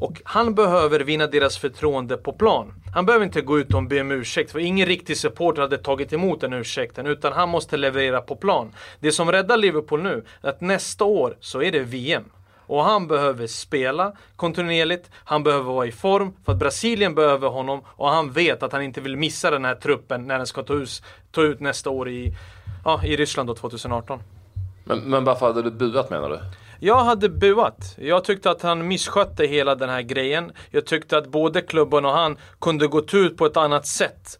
Och 0.00 0.20
han 0.24 0.54
behöver 0.54 1.00
vinna 1.00 1.26
deras 1.26 1.58
förtroende 1.58 2.16
på 2.16 2.32
plan. 2.32 2.74
Han 2.94 3.06
behöver 3.06 3.24
inte 3.24 3.40
gå 3.40 3.58
ut 3.58 3.74
och 3.74 3.82
be 3.82 4.00
om 4.00 4.10
ursäkt, 4.10 4.52
för 4.52 4.58
ingen 4.58 4.86
riktig 4.86 5.16
supporter 5.16 5.62
hade 5.62 5.78
tagit 5.78 6.12
emot 6.12 6.40
den 6.40 6.52
ursäkten, 6.52 7.06
utan 7.06 7.32
han 7.32 7.48
måste 7.48 7.76
leverera 7.76 8.20
på 8.20 8.36
plan. 8.36 8.72
Det 9.00 9.12
som 9.12 9.32
räddar 9.32 9.56
Liverpool 9.56 10.02
nu, 10.02 10.24
är 10.42 10.48
att 10.48 10.60
nästa 10.60 11.04
år 11.04 11.36
så 11.40 11.62
är 11.62 11.72
det 11.72 11.80
VM. 11.80 12.24
Och 12.66 12.84
han 12.84 13.06
behöver 13.06 13.46
spela 13.46 14.12
kontinuerligt, 14.36 15.10
han 15.14 15.42
behöver 15.42 15.72
vara 15.72 15.86
i 15.86 15.92
form 15.92 16.32
för 16.44 16.52
att 16.52 16.58
Brasilien 16.58 17.14
behöver 17.14 17.48
honom 17.48 17.80
och 17.86 18.08
han 18.08 18.32
vet 18.32 18.62
att 18.62 18.72
han 18.72 18.82
inte 18.82 19.00
vill 19.00 19.16
missa 19.16 19.50
den 19.50 19.64
här 19.64 19.74
truppen 19.74 20.26
när 20.26 20.38
den 20.38 20.46
ska 20.46 20.62
ta 20.62 20.74
ut, 20.74 21.02
ta 21.30 21.42
ut 21.42 21.60
nästa 21.60 21.90
år 21.90 22.08
i, 22.08 22.34
ja, 22.84 23.04
i 23.04 23.16
Ryssland 23.16 23.48
då 23.48 23.54
2018. 23.54 24.20
Men, 24.84 24.98
men 24.98 25.24
varför 25.24 25.46
hade 25.46 25.62
du 25.62 25.70
buat 25.70 26.10
menar 26.10 26.28
du? 26.28 26.40
Jag 26.84 27.04
hade 27.04 27.28
buat. 27.28 27.94
Jag 27.98 28.24
tyckte 28.24 28.50
att 28.50 28.62
han 28.62 28.88
misskötte 28.88 29.44
hela 29.46 29.74
den 29.74 29.88
här 29.88 30.02
grejen. 30.02 30.52
Jag 30.70 30.86
tyckte 30.86 31.18
att 31.18 31.26
både 31.26 31.60
klubben 31.60 32.04
och 32.04 32.10
han 32.12 32.36
kunde 32.60 32.86
gått 32.86 33.14
ut 33.14 33.36
på 33.36 33.46
ett 33.46 33.56
annat 33.56 33.86
sätt 33.86 34.38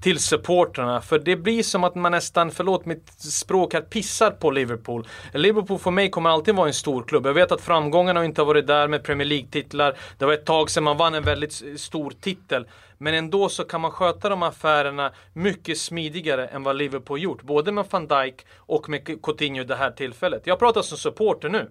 till 0.00 0.18
supportrarna. 0.18 1.00
För 1.00 1.18
det 1.18 1.36
blir 1.36 1.62
som 1.62 1.84
att 1.84 1.94
man 1.94 2.12
nästan, 2.12 2.50
förlåt 2.50 2.86
mitt 2.86 3.10
språk 3.18 3.74
här, 3.74 3.80
pissar 3.80 4.30
på 4.30 4.50
Liverpool. 4.50 5.06
Liverpool 5.34 5.78
för 5.78 5.90
mig 5.90 6.10
kommer 6.10 6.30
alltid 6.30 6.54
vara 6.54 6.66
en 6.66 6.74
stor 6.74 7.02
klubb. 7.02 7.26
Jag 7.26 7.34
vet 7.34 7.52
att 7.52 7.60
framgångarna 7.60 8.24
inte 8.24 8.40
har 8.40 8.46
varit 8.46 8.66
där 8.66 8.88
med 8.88 9.04
Premier 9.04 9.28
League-titlar. 9.28 9.96
Det 10.18 10.24
var 10.24 10.32
ett 10.32 10.46
tag 10.46 10.70
sedan 10.70 10.84
man 10.84 10.96
vann 10.96 11.14
en 11.14 11.22
väldigt 11.22 11.80
stor 11.80 12.12
titel. 12.20 12.66
Men 12.98 13.14
ändå 13.14 13.48
så 13.48 13.64
kan 13.64 13.80
man 13.80 13.90
sköta 13.90 14.28
de 14.28 14.42
affärerna 14.42 15.12
mycket 15.32 15.78
smidigare 15.78 16.46
än 16.46 16.62
vad 16.62 16.76
Liverpool 16.76 17.22
gjort. 17.22 17.42
Både 17.42 17.72
med 17.72 17.84
van 17.90 18.06
Dijk 18.06 18.46
och 18.56 18.88
med 18.88 19.22
Coutinho 19.22 19.64
det 19.64 19.76
här 19.76 19.90
tillfället. 19.90 20.42
Jag 20.44 20.58
pratar 20.58 20.82
som 20.82 20.98
supporter 20.98 21.48
nu. 21.48 21.70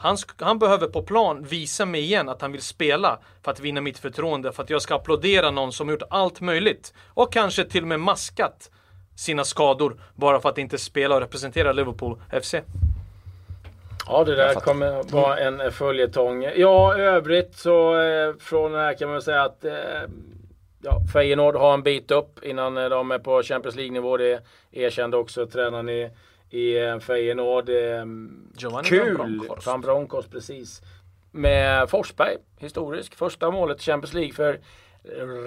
Han, 0.00 0.16
han, 0.38 0.58
behöver 0.58 0.86
på 0.86 1.02
plan 1.02 1.42
visa 1.42 1.86
mig 1.86 2.00
igen 2.00 2.28
att 2.28 2.42
han 2.42 2.52
vill 2.52 2.62
spela 2.62 3.18
för 3.42 3.50
att 3.50 3.60
vinna 3.60 3.80
mitt 3.80 3.98
förtroende, 3.98 4.52
för 4.52 4.62
att 4.62 4.70
jag 4.70 4.82
ska 4.82 4.94
applådera 4.94 5.50
någon 5.50 5.72
som 5.72 5.88
gjort 5.90 6.02
allt 6.10 6.40
möjligt. 6.40 6.94
Och 7.06 7.32
kanske 7.32 7.64
till 7.64 7.82
och 7.82 7.88
med 7.88 8.00
maskat 8.00 8.70
sina 9.16 9.44
skador 9.44 10.00
bara 10.14 10.40
för 10.40 10.48
att 10.48 10.58
inte 10.58 10.78
spela 10.78 11.14
och 11.14 11.20
representera 11.20 11.72
Liverpool 11.72 12.20
FC. 12.42 12.54
Ja, 14.06 14.24
det 14.24 14.34
där 14.34 14.54
kommer 14.54 15.12
vara 15.12 15.38
en 15.38 15.72
följetong. 15.72 16.42
Ja, 16.42 16.96
övrigt 16.96 17.56
så 17.56 18.00
eh, 18.00 18.34
från 18.40 18.72
det 18.72 18.78
här 18.78 18.98
kan 18.98 19.10
man 19.10 19.22
säga 19.22 19.42
att 19.42 19.64
eh, 19.64 19.72
ja, 20.82 21.00
Feyenoord 21.12 21.56
har 21.56 21.74
en 21.74 21.82
bit 21.82 22.10
upp 22.10 22.44
innan 22.44 22.74
de 22.74 23.10
är 23.10 23.18
på 23.18 23.42
Champions 23.42 23.76
League-nivå. 23.76 24.16
Det 24.16 24.40
erkände 24.72 25.16
också 25.16 25.46
tränaren 25.46 25.88
i 25.88 26.10
i 26.50 27.00
Feyenoord. 27.00 27.68
Eh, 27.68 28.04
Giovanni 28.56 28.88
kul! 28.88 29.48
Van 29.66 29.80
Bronckhorst, 29.80 30.30
precis. 30.30 30.82
Med 31.30 31.90
Forsberg, 31.90 32.36
historisk. 32.58 33.14
Första 33.14 33.50
målet 33.50 33.80
i 33.80 33.82
Champions 33.82 34.14
League 34.14 34.32
för 34.32 34.60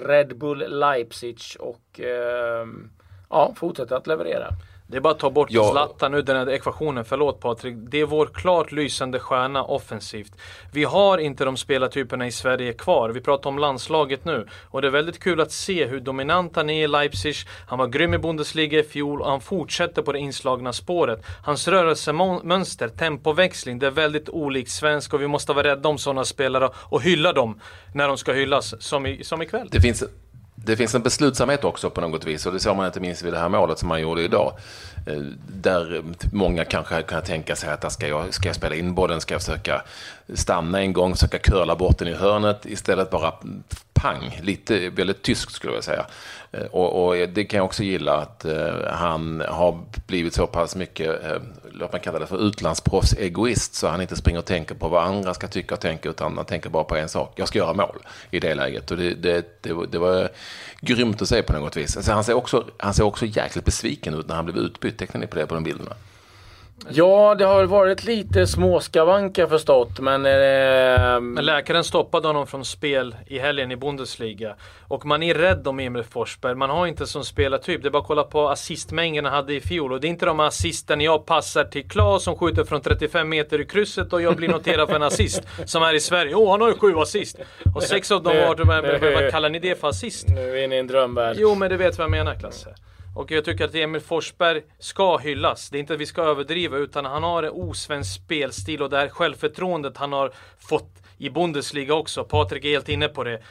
Red 0.06 0.36
Bull 0.38 0.78
Leipzig 0.78 1.38
och 1.58 2.00
eh, 2.00 2.66
ja, 3.30 3.54
fortsätter 3.56 3.96
att 3.96 4.06
leverera. 4.06 4.48
Det 4.92 4.98
är 4.98 5.00
bara 5.00 5.12
att 5.12 5.18
ta 5.18 5.30
bort 5.30 5.48
ja. 5.50 5.70
Zlatan 5.70 6.14
ur 6.14 6.22
den 6.22 6.36
här 6.36 6.50
ekvationen. 6.50 7.04
Förlåt 7.04 7.40
Patrik. 7.40 7.74
Det 7.78 8.00
är 8.00 8.04
vår 8.04 8.26
klart 8.26 8.72
lysande 8.72 9.18
stjärna 9.18 9.64
offensivt. 9.64 10.32
Vi 10.72 10.84
har 10.84 11.18
inte 11.18 11.44
de 11.44 11.56
spelartyperna 11.56 12.26
i 12.26 12.32
Sverige 12.32 12.72
kvar. 12.72 13.10
Vi 13.10 13.20
pratar 13.20 13.50
om 13.50 13.58
landslaget 13.58 14.24
nu. 14.24 14.46
Och 14.64 14.82
det 14.82 14.88
är 14.88 14.92
väldigt 14.92 15.18
kul 15.18 15.40
att 15.40 15.52
se 15.52 15.86
hur 15.86 16.00
dominant 16.00 16.56
han 16.56 16.70
är 16.70 16.84
i 16.84 16.88
Leipzig. 16.88 17.34
Han 17.68 17.78
var 17.78 17.86
grym 17.86 18.14
i 18.14 18.18
Bundesliga 18.18 18.78
i 18.78 18.82
fjol 18.82 19.20
och 19.20 19.30
han 19.30 19.40
fortsätter 19.40 20.02
på 20.02 20.12
det 20.12 20.18
inslagna 20.18 20.72
spåret. 20.72 21.24
Hans 21.44 21.68
rörelsemönster, 21.68 22.88
tempoväxling, 22.88 23.78
det 23.78 23.86
är 23.86 23.90
väldigt 23.90 24.28
olikt 24.28 24.70
svensk 24.70 25.14
och 25.14 25.22
vi 25.22 25.28
måste 25.28 25.52
vara 25.52 25.68
rädda 25.68 25.88
om 25.88 25.98
sådana 25.98 26.24
spelare 26.24 26.70
och 26.74 27.02
hylla 27.02 27.32
dem 27.32 27.60
när 27.94 28.08
de 28.08 28.18
ska 28.18 28.32
hyllas, 28.32 28.82
som, 28.82 29.06
i, 29.06 29.24
som 29.24 29.42
ikväll. 29.42 29.68
Det 29.70 29.80
finns 29.80 30.04
det 30.64 30.76
finns 30.76 30.94
en 30.94 31.02
beslutsamhet 31.02 31.64
också 31.64 31.90
på 31.90 32.00
något 32.00 32.24
vis 32.24 32.46
och 32.46 32.52
det 32.52 32.60
såg 32.60 32.76
man 32.76 32.86
inte 32.86 33.00
minst 33.00 33.22
vid 33.22 33.32
det 33.32 33.38
här 33.38 33.48
målet 33.48 33.78
som 33.78 33.88
man 33.88 34.00
gjorde 34.00 34.22
idag. 34.22 34.52
Eh, 35.06 35.20
där 35.48 36.02
många 36.32 36.64
kanske 36.64 37.02
kan 37.02 37.22
tänka 37.22 37.56
sig 37.56 37.70
att 37.70 37.92
ska 37.92 38.08
jag, 38.08 38.34
ska 38.34 38.48
jag 38.48 38.56
spela 38.56 38.74
in 38.74 38.94
bollen, 38.94 39.20
ska 39.20 39.34
jag 39.34 39.42
försöka 39.42 39.82
stanna 40.34 40.80
en 40.80 40.92
gång, 40.92 41.14
försöka 41.14 41.38
curla 41.38 41.76
bort 41.76 41.98
den 41.98 42.08
i 42.08 42.14
hörnet, 42.14 42.66
istället 42.66 43.10
bara 43.10 43.32
pang, 44.02 44.40
lite 44.42 44.90
väldigt 44.90 45.22
tyskt 45.22 45.52
skulle 45.52 45.74
jag 45.74 45.84
säga. 45.84 46.06
Eh, 46.52 46.64
och, 46.64 47.06
och, 47.06 47.28
det 47.28 47.44
kan 47.44 47.58
jag 47.58 47.64
också 47.64 47.82
gilla 47.82 48.16
att 48.16 48.44
eh, 48.44 48.74
han 48.92 49.42
har 49.48 49.78
blivit 50.06 50.34
så 50.34 50.46
pass 50.46 50.76
mycket, 50.76 51.24
eh, 51.24 51.36
låt 51.72 51.92
mig 51.92 52.02
kalla 52.02 52.18
det 52.18 52.26
för 52.26 52.46
utlandsproffs 52.46 53.14
egoist, 53.18 53.74
så 53.74 53.88
han 53.88 54.00
inte 54.00 54.16
springer 54.16 54.38
och 54.38 54.44
tänker 54.44 54.74
på 54.74 54.88
vad 54.88 55.04
andra 55.04 55.34
ska 55.34 55.48
tycka 55.48 55.74
och 55.74 55.80
tänka, 55.80 56.08
utan 56.08 56.36
han 56.36 56.46
tänker 56.46 56.70
bara 56.70 56.84
på 56.84 56.96
en 56.96 57.08
sak, 57.08 57.32
jag 57.36 57.48
ska 57.48 57.58
göra 57.58 57.72
mål 57.72 57.98
i 58.30 58.40
det 58.40 58.54
läget. 58.54 58.90
Och 58.90 58.96
det, 58.96 59.14
det, 59.14 59.62
det, 59.62 59.86
det 59.90 59.98
var 59.98 60.28
grymt 60.80 61.22
att 61.22 61.28
se 61.28 61.42
på 61.42 61.52
något 61.52 61.76
vis. 61.76 61.96
Alltså 61.96 62.12
han, 62.12 62.24
ser 62.24 62.34
också, 62.34 62.64
han 62.76 62.94
ser 62.94 63.04
också 63.04 63.26
jäkligt 63.26 63.64
besviken 63.64 64.14
ut 64.14 64.28
när 64.28 64.34
han 64.34 64.44
blev 64.44 64.56
utbytt, 64.56 64.98
tecknar 64.98 65.20
ni 65.20 65.26
på 65.26 65.36
det 65.36 65.46
på 65.46 65.54
de 65.54 65.64
bilderna? 65.64 65.94
Ja, 66.88 67.34
det 67.34 67.44
har 67.44 67.64
varit 67.64 68.04
lite 68.04 68.46
småskavanker 68.46 69.46
förstått, 69.46 70.00
men... 70.00 70.26
Eh, 70.26 71.42
läkaren 71.42 71.84
stoppade 71.84 72.26
honom 72.26 72.46
från 72.46 72.64
spel 72.64 73.16
i 73.26 73.38
helgen 73.38 73.70
i 73.70 73.76
Bundesliga. 73.76 74.54
Och 74.88 75.06
man 75.06 75.22
är 75.22 75.34
rädd 75.34 75.68
om 75.68 75.80
Emil 75.80 76.02
Forsberg. 76.02 76.54
Man 76.54 76.70
har 76.70 76.86
inte 76.86 77.06
som 77.06 77.24
spelartyp. 77.24 77.82
Det 77.82 77.88
är 77.88 77.90
bara 77.90 78.02
att 78.02 78.06
kolla 78.06 78.22
på 78.22 78.48
assistmängden 78.48 79.24
han 79.24 79.34
hade 79.34 79.54
i 79.54 79.60
fjol. 79.60 79.92
Och 79.92 80.00
det 80.00 80.06
är 80.06 80.08
inte 80.08 80.26
de 80.26 80.40
assisten 80.40 81.00
jag 81.00 81.26
passar 81.26 81.64
till 81.64 81.88
Klas 81.88 82.22
som 82.22 82.36
skjuter 82.36 82.64
från 82.64 82.80
35 82.80 83.28
meter 83.28 83.60
i 83.60 83.64
krysset 83.64 84.12
och 84.12 84.22
jag 84.22 84.36
blir 84.36 84.48
noterad 84.48 84.88
för 84.88 84.96
en 84.96 85.02
assist. 85.02 85.42
Som 85.64 85.82
är 85.82 85.94
i 85.94 86.00
Sverige. 86.00 86.34
Åh, 86.34 86.46
oh, 86.46 86.50
han 86.50 86.60
har 86.60 86.68
ju 86.68 86.78
sju 86.78 86.96
assist! 86.96 87.38
Och 87.74 87.82
sex 87.82 88.10
av 88.10 88.22
dem 88.22 88.36
var... 88.36 89.22
Vad 89.22 89.30
kallar 89.30 89.48
ni 89.48 89.58
det 89.58 89.80
för 89.80 89.88
assist? 89.88 90.28
Nu 90.28 90.58
är 90.58 90.64
inne 90.64 90.76
i 90.76 90.78
en 90.78 90.86
drömvärld. 90.86 91.36
Jo, 91.38 91.54
men 91.54 91.70
du 91.70 91.76
vet 91.76 91.98
vad 91.98 92.04
jag 92.04 92.10
menar 92.10 92.34
Klasse. 92.34 92.74
Och 93.14 93.30
jag 93.30 93.44
tycker 93.44 93.64
att 93.64 93.74
Emil 93.74 94.00
Forsberg 94.00 94.62
ska 94.78 95.16
hyllas. 95.16 95.70
Det 95.70 95.78
är 95.78 95.80
inte 95.80 95.94
att 95.94 96.00
vi 96.00 96.06
ska 96.06 96.22
överdriva 96.22 96.76
utan 96.76 97.04
han 97.04 97.22
har 97.22 97.42
en 97.42 97.50
osvensk 97.50 98.14
spelstil 98.14 98.82
och 98.82 98.90
det 98.90 98.96
här 98.96 99.08
självförtroendet 99.08 99.96
han 99.96 100.12
har 100.12 100.32
fått 100.58 101.02
i 101.18 101.30
Bundesliga 101.30 101.94
också. 101.94 102.24
Patrik 102.24 102.64
är 102.64 102.68
helt 102.68 102.88
inne 102.88 103.08
på 103.08 103.24
det. 103.24 103.42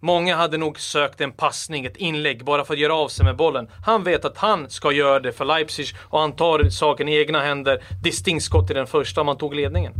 Många 0.00 0.36
hade 0.36 0.56
nog 0.56 0.80
sökt 0.80 1.20
en 1.20 1.32
passning, 1.32 1.86
ett 1.86 1.96
inlägg, 1.96 2.44
bara 2.44 2.64
för 2.64 2.74
att 2.74 2.80
göra 2.80 2.94
av 2.94 3.08
sig 3.08 3.24
med 3.24 3.36
bollen. 3.36 3.68
Han 3.86 4.04
vet 4.04 4.24
att 4.24 4.36
han 4.36 4.70
ska 4.70 4.92
göra 4.92 5.20
det 5.20 5.32
för 5.32 5.44
Leipzig 5.44 5.86
och 6.00 6.20
han 6.20 6.32
tar 6.32 6.70
saken 6.70 7.08
i 7.08 7.16
egna 7.16 7.40
händer. 7.40 7.82
Distinkt 8.02 8.44
skott 8.44 8.70
i 8.70 8.74
den 8.74 8.86
första, 8.86 9.24
man 9.24 9.38
tog 9.38 9.54
ledningen. 9.54 9.92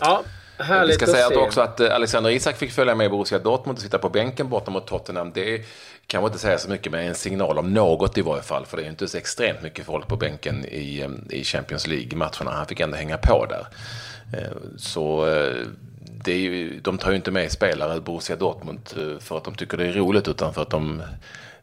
Ja, 0.00 0.22
härligt 0.58 1.02
Vi 1.02 1.06
ska 1.06 1.06
säga 1.06 1.26
att 1.26 1.36
också 1.36 1.60
att 1.60 1.80
eh, 1.80 1.94
Alexander 1.94 2.30
Isak 2.30 2.56
fick 2.56 2.72
följa 2.72 2.94
med 2.94 3.10
Borussia 3.10 3.38
Dortmund 3.38 3.78
och 3.78 3.82
sitta 3.82 3.98
på 3.98 4.08
bänken 4.08 4.48
borta 4.48 4.70
mot 4.70 4.86
Tottenham. 4.86 5.32
Det 5.34 5.64
kanske 6.06 6.26
inte 6.26 6.38
säga 6.38 6.58
så 6.58 6.70
mycket, 6.70 6.92
men 6.92 7.06
en 7.06 7.14
signal 7.14 7.58
om 7.58 7.74
något 7.74 8.18
i 8.18 8.22
varje 8.22 8.42
fall. 8.42 8.66
För 8.66 8.76
det 8.76 8.82
är 8.82 8.88
inte 8.88 9.08
så 9.08 9.18
extremt 9.18 9.62
mycket 9.62 9.86
folk 9.86 10.08
på 10.08 10.16
bänken 10.16 10.64
i, 10.64 11.00
eh, 11.00 11.38
i 11.38 11.44
Champions 11.44 11.86
League-matcherna. 11.86 12.50
Han 12.50 12.66
fick 12.66 12.80
ändå 12.80 12.96
hänga 12.96 13.18
på 13.18 13.46
där. 13.46 13.66
Eh, 14.38 14.56
så 14.76 15.26
det 16.24 16.32
är 16.32 16.38
ju, 16.38 16.80
de 16.80 16.98
tar 16.98 17.10
ju 17.10 17.16
inte 17.16 17.30
med 17.30 17.52
spelare 17.52 18.00
Borussia 18.00 18.36
Dortmund 18.36 18.80
för 19.20 19.36
att 19.36 19.44
de 19.44 19.54
tycker 19.54 19.76
det 19.76 19.86
är 19.86 19.92
roligt, 19.92 20.28
utan 20.28 20.54
för 20.54 20.62
att 20.62 20.70
de 20.70 21.02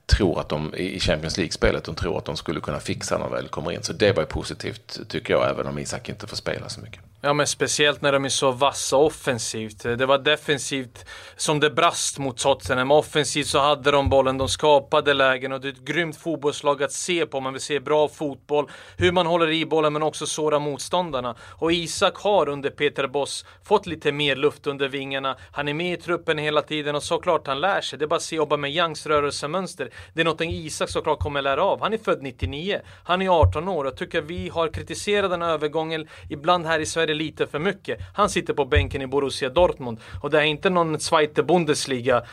tror 0.10 0.40
att 0.40 0.50
de 0.50 0.76
i 0.76 1.00
Champions 1.00 1.38
League-spelet, 1.38 1.84
de 1.84 1.96
tror 1.96 2.18
att 2.18 2.26
de 2.26 2.38
skulle 2.38 2.60
kunna 2.60 2.80
fixa 2.80 3.18
när 3.18 3.26
de 3.26 3.34
väl 3.34 3.48
kommer 3.48 3.72
in. 3.72 3.84
Så 3.84 3.94
det 3.94 4.12
var 4.12 4.24
ju 4.24 4.28
positivt 4.28 5.00
tycker 5.08 5.34
jag, 5.34 5.50
även 5.50 5.68
om 5.68 5.80
Isak 5.80 6.10
inte 6.10 6.28
får 6.28 6.38
spela 6.38 6.70
så 6.70 6.82
mycket. 6.82 7.02
Ja 7.22 7.34
men 7.34 7.48
speciellt 7.48 8.02
när 8.02 8.12
de 8.12 8.26
är 8.26 8.30
så 8.30 8.52
vassa 8.52 8.98
offensivt. 8.98 9.84
Det 9.84 10.06
var 10.06 10.18
defensivt 10.18 11.06
som 11.36 11.60
det 11.60 11.70
brast 11.70 12.20
mot 12.20 12.38
Tottenham. 12.38 12.92
Offensivt 12.92 13.48
så 13.48 13.60
hade 13.60 13.92
de 13.92 14.10
bollen, 14.10 14.38
de 14.38 14.48
skapade 14.48 15.14
lägen 15.14 15.52
och 15.52 15.62
det 15.62 15.68
är 15.68 15.72
ett 15.72 15.80
grymt 15.80 16.18
fotbollslag 16.18 16.84
att 16.84 16.92
se 16.92 17.26
på. 17.26 17.40
Man 17.40 17.54
vill 17.54 17.62
se 17.62 17.80
bra 17.80 18.08
fotboll, 18.08 18.70
hur 18.98 19.12
man 19.12 19.26
håller 19.26 19.52
i 19.52 19.66
bollen 19.66 19.94
men 19.94 20.04
också 20.04 20.26
såra 20.26 20.60
motståndarna. 20.60 21.36
Och 21.42 21.72
Isak 21.72 22.16
har 22.18 22.50
under 22.50 22.70
Peter 22.70 23.08
Boss 23.08 23.46
fått 23.64 23.86
lite 23.86 24.12
mer 24.12 24.36
luft 24.36 24.68
under 24.68 24.88
vingarna. 24.88 25.38
Han 25.52 25.68
är 25.68 25.74
med 25.74 26.00
i 26.00 26.02
truppen 26.02 26.38
hela 26.38 26.62
tiden 26.62 26.96
och 26.96 27.04
såklart 27.04 27.48
han 27.48 27.62
lär 27.62 27.82
sig. 27.82 28.00
Det 28.00 28.06
är 28.06 28.08
bara 28.08 28.16
att 28.16 28.22
se 28.22 28.36
Youngs 28.36 29.06
rörelsemönster. 29.06 29.90
Det 30.14 30.22
är 30.22 30.26
någonting 30.26 30.52
Isak 30.52 30.90
såklart 30.90 31.20
kommer 31.20 31.42
lära 31.42 31.64
av. 31.64 31.82
Han 31.82 31.94
är 31.94 31.98
född 31.98 32.24
99. 32.24 32.82
Han 33.04 33.22
är 33.22 33.30
18 33.30 33.68
år. 33.68 33.86
Jag 33.86 33.98
tycker 33.98 34.22
vi 34.22 34.50
har 34.50 34.68
kritiserat 34.68 35.32
den 35.32 35.42
övergången 35.42 36.08
ibland 36.30 36.66
här 36.66 36.80
i 36.80 36.86
Sverige 36.86 37.09
det 37.10 37.16
lite 37.16 37.48
för 37.48 37.60
mycket. 37.60 38.00
Han 38.14 38.30
sitter 38.30 38.54
på 38.54 38.66
bänken 38.66 39.02
i 39.02 39.08
Borussia 39.08 39.50
Dortmund 39.50 40.00
och 40.22 40.30
det 40.30 40.38
är 40.38 40.44
inte 40.44 40.70
någon 40.70 41.00
Zweite 41.00 41.44
Bundesliga 41.44 42.24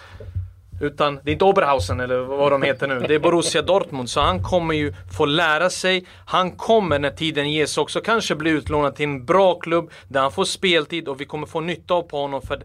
utan 0.80 1.21
det 1.23 1.30
är 1.30 1.33
inte 1.33 1.45
Oberhausen 1.45 2.00
eller 2.00 2.18
vad 2.18 2.52
de 2.52 2.62
heter 2.62 2.88
nu. 2.88 3.00
Det 3.09 3.14
är 3.14 3.18
Borussia 3.18 3.62
Dortmund. 3.62 4.11
Så 4.11 4.21
han 4.21 4.42
kommer 4.42 4.75
ju 4.75 4.95
få 5.16 5.25
lära 5.25 5.71
sig. 5.71 6.04
Han 6.26 6.52
kommer 6.52 6.99
när 6.99 7.11
tiden 7.11 7.52
ges 7.52 7.78
också 7.78 8.00
kanske 8.00 8.35
bli 8.35 8.50
utlånad 8.50 8.97
till 8.97 9.04
en 9.04 9.25
bra 9.25 9.54
klubb 9.54 9.90
där 10.09 10.21
han 10.21 10.33
får 10.33 10.45
speltid 10.45 11.09
och 11.09 11.21
vi 11.21 11.25
kommer 11.25 11.47
få 11.47 11.61
nytta 11.61 11.95
av 11.95 12.02
på 12.02 12.21
honom. 12.21 12.42
För 12.42 12.62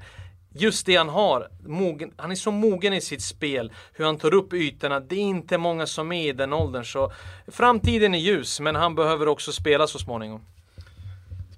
just 0.54 0.86
det 0.86 0.96
han 0.96 1.10
har, 1.10 1.48
mogen, 1.66 2.12
han 2.18 2.32
är 2.32 2.36
så 2.36 2.52
mogen 2.52 2.94
i 2.94 3.02
sitt 3.02 3.22
spel, 3.22 3.72
hur 3.94 4.06
han 4.06 4.18
tar 4.18 4.34
upp 4.34 4.54
ytorna. 4.54 5.00
Det 5.00 5.16
är 5.16 5.20
inte 5.20 5.58
många 5.58 5.88
som 5.88 6.12
är 6.12 6.30
i 6.30 6.32
den 6.32 6.54
åldern. 6.54 6.86
Så 6.86 7.12
framtiden 7.48 8.16
är 8.16 8.20
ljus, 8.20 8.60
men 8.60 8.76
han 8.76 8.96
behöver 8.96 9.28
också 9.28 9.52
spela 9.52 9.88
så 9.88 10.00
småningom 10.00 10.42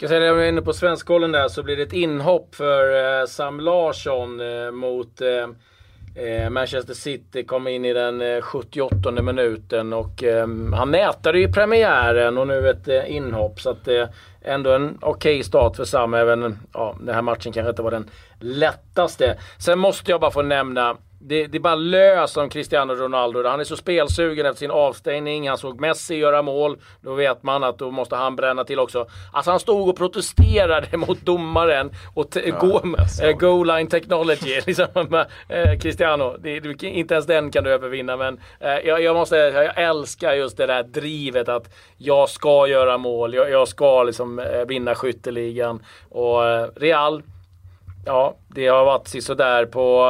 Ska 0.03 0.07
säga 0.07 0.19
det, 0.19 0.25
jag 0.25 0.35
var 0.35 0.43
inne 0.43 0.61
på 0.61 0.73
svenskkollen 0.73 1.31
där 1.31 1.47
så 1.47 1.63
blir 1.63 1.77
det 1.77 1.83
ett 1.83 1.93
inhopp 1.93 2.55
för 2.55 3.19
eh, 3.21 3.25
Sam 3.25 3.59
Larsson 3.59 4.39
eh, 4.39 4.71
mot 4.71 5.21
eh, 5.21 6.49
Manchester 6.49 6.93
City. 6.93 7.43
Kom 7.43 7.67
in 7.67 7.85
i 7.85 7.93
den 7.93 8.41
78 8.41 9.11
minuten 9.11 9.93
och 9.93 10.23
han 10.73 10.91
nätade 10.91 11.39
i 11.39 11.47
premiären 11.47 12.37
och 12.37 12.47
nu 12.47 12.69
ett 12.69 13.07
inhopp. 13.07 13.61
Så 13.61 13.69
att 13.69 13.85
det 13.85 14.09
ändå 14.41 14.71
en 14.71 14.97
okej 15.01 15.35
okay 15.35 15.43
start 15.43 15.75
för 15.75 15.85
Sam. 15.85 16.13
Även 16.13 16.57
ja, 16.73 16.95
den 16.99 17.15
här 17.15 17.21
matchen 17.21 17.51
kanske 17.53 17.69
inte 17.69 17.81
var 17.81 17.91
den 17.91 18.09
lättaste. 18.39 19.37
Sen 19.57 19.79
måste 19.79 20.11
jag 20.11 20.21
bara 20.21 20.31
få 20.31 20.41
nämna 20.41 20.97
det, 21.25 21.47
det 21.47 21.57
är 21.57 21.59
bara 21.59 21.75
lös 21.75 22.37
om 22.37 22.49
Cristiano 22.49 22.93
Ronaldo. 22.93 23.47
Han 23.47 23.59
är 23.59 23.63
så 23.63 23.75
spelsugen 23.75 24.45
efter 24.45 24.59
sin 24.59 24.71
avstängning. 24.71 25.49
Han 25.49 25.57
såg 25.57 25.81
Messi 25.81 26.15
göra 26.15 26.41
mål. 26.41 26.77
Då 27.01 27.13
vet 27.13 27.43
man 27.43 27.63
att 27.63 27.79
då 27.79 27.91
måste 27.91 28.15
han 28.15 28.35
bränna 28.35 28.63
till 28.63 28.79
också. 28.79 29.07
Alltså 29.31 29.51
han 29.51 29.59
stod 29.59 29.89
och 29.89 29.97
protesterade 29.97 30.97
mot 31.07 31.21
domaren 31.21 31.91
och 32.13 32.27
ja, 32.45 32.59
go, 32.59 32.79
äh, 33.23 33.37
go 33.37 33.63
line 33.63 33.87
technology. 33.87 34.61
liksom, 34.67 35.25
äh, 35.49 35.79
Cristiano, 35.79 36.37
det, 36.39 36.59
det, 36.59 36.83
inte 36.83 37.13
ens 37.13 37.25
den 37.25 37.51
kan 37.51 37.63
du 37.63 37.69
övervinna. 37.69 38.17
Men 38.17 38.39
äh, 38.59 38.69
jag, 38.69 39.01
jag, 39.01 39.15
måste 39.15 39.35
jag 39.35 39.77
älskar 39.77 40.33
just 40.33 40.57
det 40.57 40.65
där 40.65 40.83
drivet 40.83 41.49
att 41.49 41.73
jag 41.97 42.29
ska 42.29 42.67
göra 42.67 42.97
mål. 42.97 43.33
Jag, 43.33 43.49
jag 43.49 43.67
ska 43.67 44.03
liksom 44.03 44.41
vinna 44.67 44.95
skytteligan. 44.95 45.83
Och 46.09 46.41
Real, 46.75 47.23
ja, 48.05 48.35
det 48.47 48.67
har 48.67 48.85
varit 48.85 49.23
sådär 49.23 49.65
på 49.65 50.03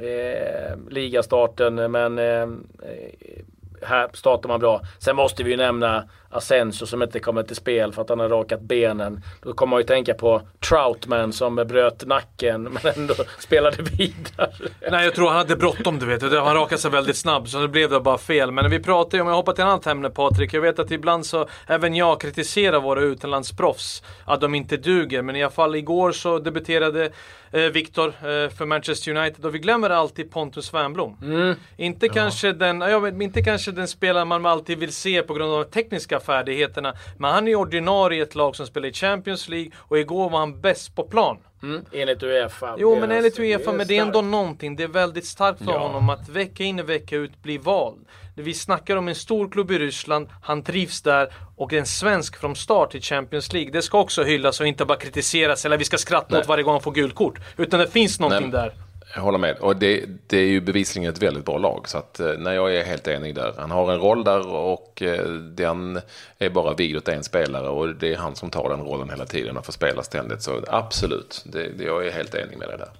eh, 0.00 0.76
ligastarten. 0.90 1.74
Men 1.92 2.18
eh, 2.18 2.42
eh 2.42 3.42
här 3.82 4.08
startar 4.12 4.48
man 4.48 4.60
bra. 4.60 4.80
Sen 4.98 5.16
måste 5.16 5.42
vi 5.42 5.50
ju 5.50 5.56
nämna 5.56 6.04
Asensio 6.30 6.86
som 6.86 7.02
inte 7.02 7.20
kommer 7.20 7.42
till 7.42 7.56
spel 7.56 7.92
för 7.92 8.02
att 8.02 8.08
han 8.08 8.20
har 8.20 8.28
rakat 8.28 8.60
benen. 8.60 9.22
Då 9.42 9.52
kommer 9.52 9.70
man 9.70 9.80
ju 9.80 9.86
tänka 9.86 10.14
på 10.14 10.42
Troutman 10.68 11.32
som 11.32 11.56
bröt 11.56 12.06
nacken 12.06 12.62
men 12.62 12.92
ändå 12.96 13.14
spelade 13.38 13.82
vidare. 13.82 14.52
Nej 14.90 15.04
jag 15.04 15.14
tror 15.14 15.28
han 15.28 15.36
hade 15.36 15.56
bråttom 15.56 15.98
du 15.98 16.06
vet. 16.06 16.22
Han 16.22 16.54
rakade 16.54 16.80
sig 16.80 16.90
väldigt 16.90 17.16
snabbt 17.16 17.48
så 17.48 17.58
det 17.58 17.68
blev 17.68 17.90
det 17.90 18.00
bara 18.00 18.18
fel. 18.18 18.52
Men 18.52 18.70
vi 18.70 18.78
pratar 18.78 19.18
ju, 19.18 19.22
om 19.22 19.28
jag 19.28 19.34
hoppar 19.34 19.52
till 19.52 19.62
ett 19.62 19.68
annat 19.68 19.86
ämne 19.86 20.10
Patrik. 20.10 20.54
Jag 20.54 20.60
vet 20.60 20.78
att 20.78 20.90
ibland 20.90 21.26
så 21.26 21.48
även 21.66 21.94
jag 21.94 22.20
kritiserar 22.20 22.80
våra 22.80 23.00
utlandsproffs. 23.00 24.02
Att 24.24 24.40
de 24.40 24.54
inte 24.54 24.76
duger. 24.76 25.22
Men 25.22 25.36
i 25.36 25.42
alla 25.42 25.50
fall 25.50 25.74
igår 25.74 26.12
så 26.12 26.38
debuterade 26.38 27.10
eh, 27.50 27.60
Viktor 27.60 28.08
eh, 28.08 28.50
för 28.50 28.66
Manchester 28.66 29.16
United 29.16 29.44
och 29.44 29.54
vi 29.54 29.58
glömmer 29.58 29.90
alltid 29.90 30.30
Pontus 30.30 30.74
Wernbloom. 30.74 31.16
Mm. 31.22 31.54
Inte, 31.76 32.06
ja. 32.06 32.12
kanske 32.12 32.52
den, 32.52 32.80
ja, 32.80 33.08
inte 33.08 33.42
kanske 33.42 33.72
den 33.72 33.88
spelare 33.88 34.24
man 34.24 34.46
alltid 34.46 34.78
vill 34.78 34.92
se 34.92 35.22
på 35.22 35.34
grund 35.34 35.52
av 35.52 35.64
tekniska 35.64 36.17
färdigheterna. 36.20 36.94
Men 37.18 37.30
han 37.30 37.48
är 37.48 37.54
ordinarie 37.54 38.18
i 38.18 38.22
ett 38.22 38.34
lag 38.34 38.56
som 38.56 38.66
spelar 38.66 38.88
i 38.88 38.92
Champions 38.92 39.48
League 39.48 39.70
och 39.78 39.98
igår 39.98 40.30
var 40.30 40.38
han 40.38 40.60
bäst 40.60 40.96
på 40.96 41.02
plan. 41.02 41.38
Mm, 41.62 41.84
enligt 41.92 42.22
Uefa. 42.22 42.76
Jo 42.78 43.00
men 43.00 43.10
enligt 43.10 43.38
Uefa, 43.38 43.72
men 43.72 43.86
det 43.86 43.98
är 43.98 44.02
ändå 44.02 44.22
någonting. 44.22 44.76
Det 44.76 44.82
är 44.82 44.88
väldigt 44.88 45.26
starkt 45.26 45.58
för 45.58 45.72
ja. 45.72 45.78
honom 45.78 46.08
att 46.10 46.28
vecka 46.28 46.64
in 46.64 46.80
och 46.80 46.88
vecka 46.88 47.16
ut 47.16 47.42
bli 47.42 47.58
vald. 47.58 48.06
Vi 48.34 48.54
snackar 48.54 48.96
om 48.96 49.08
en 49.08 49.14
stor 49.14 49.48
klubb 49.48 49.70
i 49.70 49.78
Ryssland, 49.78 50.28
han 50.42 50.62
trivs 50.62 51.02
där 51.02 51.32
och 51.56 51.72
en 51.72 51.86
svensk 51.86 52.36
från 52.36 52.56
start 52.56 52.94
i 52.94 53.00
Champions 53.00 53.52
League. 53.52 53.70
Det 53.70 53.82
ska 53.82 54.00
också 54.00 54.22
hyllas 54.22 54.60
och 54.60 54.66
inte 54.66 54.84
bara 54.84 54.98
kritiseras 54.98 55.64
eller 55.64 55.78
vi 55.78 55.84
ska 55.84 55.98
skratta 55.98 56.38
åt 56.38 56.48
varje 56.48 56.64
gång 56.64 56.72
han 56.72 56.82
får 56.82 56.92
gult 56.92 57.14
kort. 57.14 57.38
Utan 57.56 57.80
det 57.80 57.88
finns 57.88 58.20
någonting 58.20 58.50
Nej. 58.50 58.60
där. 58.60 58.72
Jag 59.14 59.22
håller 59.22 59.38
med. 59.38 59.56
Och 59.58 59.76
det, 59.76 60.04
det, 60.26 60.38
är 60.38 60.46
ju 60.46 60.60
bevisligen 60.60 61.10
ett 61.10 61.22
väldigt 61.22 61.44
bra 61.44 61.58
lag. 61.58 61.88
Så 61.88 61.98
att, 61.98 62.20
eh, 62.20 62.32
nej, 62.38 62.54
jag 62.54 62.74
är 62.74 62.84
helt 62.84 63.08
enig 63.08 63.34
där. 63.34 63.54
Han 63.58 63.70
har 63.70 63.92
en 63.92 64.00
roll 64.00 64.24
där 64.24 64.48
och 64.54 65.02
eh, 65.02 65.28
den 65.32 66.00
är 66.38 66.50
bara 66.50 66.74
vigd 66.74 66.96
åt 66.96 67.08
en 67.08 67.24
spelare. 67.24 67.68
Och 67.68 67.88
det 67.94 68.12
är 68.12 68.16
han 68.16 68.36
som 68.36 68.50
tar 68.50 68.68
den 68.68 68.80
rollen 68.80 69.10
hela 69.10 69.26
tiden 69.26 69.56
och 69.56 69.64
får 69.64 69.72
spela 69.72 70.02
ständigt. 70.02 70.42
Så 70.42 70.64
absolut, 70.68 71.44
det, 71.46 71.84
jag 71.84 72.06
är 72.06 72.10
helt 72.10 72.34
enig 72.34 72.58
med 72.58 72.68
dig 72.68 72.78
där. 72.78 72.90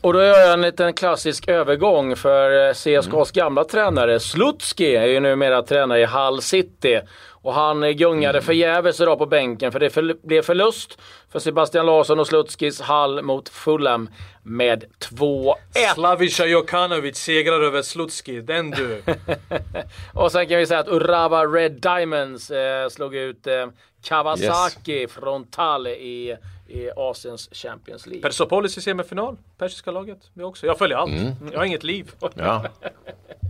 Och 0.00 0.12
då 0.12 0.22
gör 0.22 0.38
jag 0.38 0.52
en 0.52 0.60
liten 0.60 0.92
klassisk 0.92 1.48
övergång 1.48 2.16
för 2.16 2.68
eh, 2.68 2.72
CSKAs 2.72 3.12
mm. 3.12 3.26
gamla 3.32 3.64
tränare. 3.64 4.20
Slutski 4.20 4.96
är 4.96 5.06
ju 5.06 5.20
numera 5.20 5.62
tränare 5.62 6.00
i 6.00 6.06
Hull 6.06 6.42
City. 6.42 7.00
Och 7.42 7.54
han 7.54 7.96
gungade 7.96 8.38
mm. 8.38 8.42
förgäves 8.42 9.00
idag 9.00 9.18
på 9.18 9.26
bänken 9.26 9.72
för 9.72 9.80
det 9.80 9.90
för, 9.90 10.26
blev 10.26 10.42
förlust 10.42 10.98
för 11.32 11.38
Sebastian 11.38 11.86
Larsson 11.86 12.20
och 12.20 12.26
Slutskis 12.26 12.80
Hall 12.80 13.22
mot 13.22 13.48
Fulham 13.48 14.10
med 14.42 14.84
2-1. 15.18 15.54
Slavica 15.94 16.46
Jokanovic 16.46 17.16
segrar 17.16 17.60
över 17.60 17.82
Slutski, 17.82 18.40
den 18.40 18.70
du. 18.70 19.02
och 20.14 20.32
sen 20.32 20.48
kan 20.48 20.58
vi 20.58 20.66
säga 20.66 20.80
att 20.80 20.88
Urawa 20.88 21.46
Red 21.46 21.72
Diamonds 21.72 22.50
eh, 22.50 22.88
slog 22.88 23.14
ut 23.14 23.46
eh, 23.46 23.66
Kawasaki 24.04 24.92
yes. 24.92 25.12
Frontale 25.12 25.90
i 25.90 26.36
i 26.68 26.90
Asiens 26.96 27.48
Champions 27.52 28.06
League. 28.06 28.22
Persopolis 28.22 28.78
i 28.78 28.80
semifinal, 28.80 29.36
persiska 29.58 29.90
laget. 29.90 30.18
Det 30.34 30.44
också. 30.44 30.66
Jag 30.66 30.78
följer 30.78 30.96
allt. 30.96 31.12
Mm. 31.12 31.32
Jag 31.52 31.58
har 31.58 31.64
inget 31.64 31.84
liv. 31.84 32.12
Ja. 32.34 32.64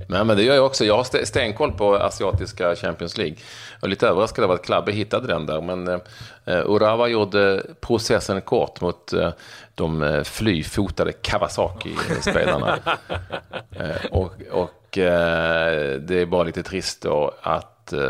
Nej, 0.08 0.24
men 0.24 0.36
det 0.36 0.42
gör 0.42 0.54
jag 0.54 0.66
också. 0.66 0.84
Jag 0.84 0.96
har 0.96 1.24
stenkoll 1.24 1.72
på 1.72 1.96
asiatiska 1.96 2.76
Champions 2.76 3.18
League. 3.18 3.36
Jag 3.80 3.86
är 3.86 3.90
lite 3.90 4.08
överraskad 4.08 4.44
över 4.44 4.54
att 4.54 4.64
Klabbe 4.64 4.92
hittade 4.92 5.26
den 5.26 5.46
där. 5.46 5.60
Men 5.60 5.88
eh, 6.44 6.70
Urawa 6.70 7.08
gjorde 7.08 7.66
processen 7.80 8.40
kort 8.40 8.80
mot 8.80 9.12
eh, 9.12 9.30
de 9.74 10.02
eh, 10.02 10.22
flyfotade 10.22 11.12
Kawasaki-spelarna. 11.12 12.78
eh, 13.70 14.04
och 14.10 14.32
och 14.50 14.87
eh, 14.98 16.00
det 16.00 16.20
är 16.20 16.26
bara 16.26 16.42
lite 16.42 16.62
trist 16.62 17.02
då 17.02 17.34
att 17.42 17.92
eh, 17.92 18.00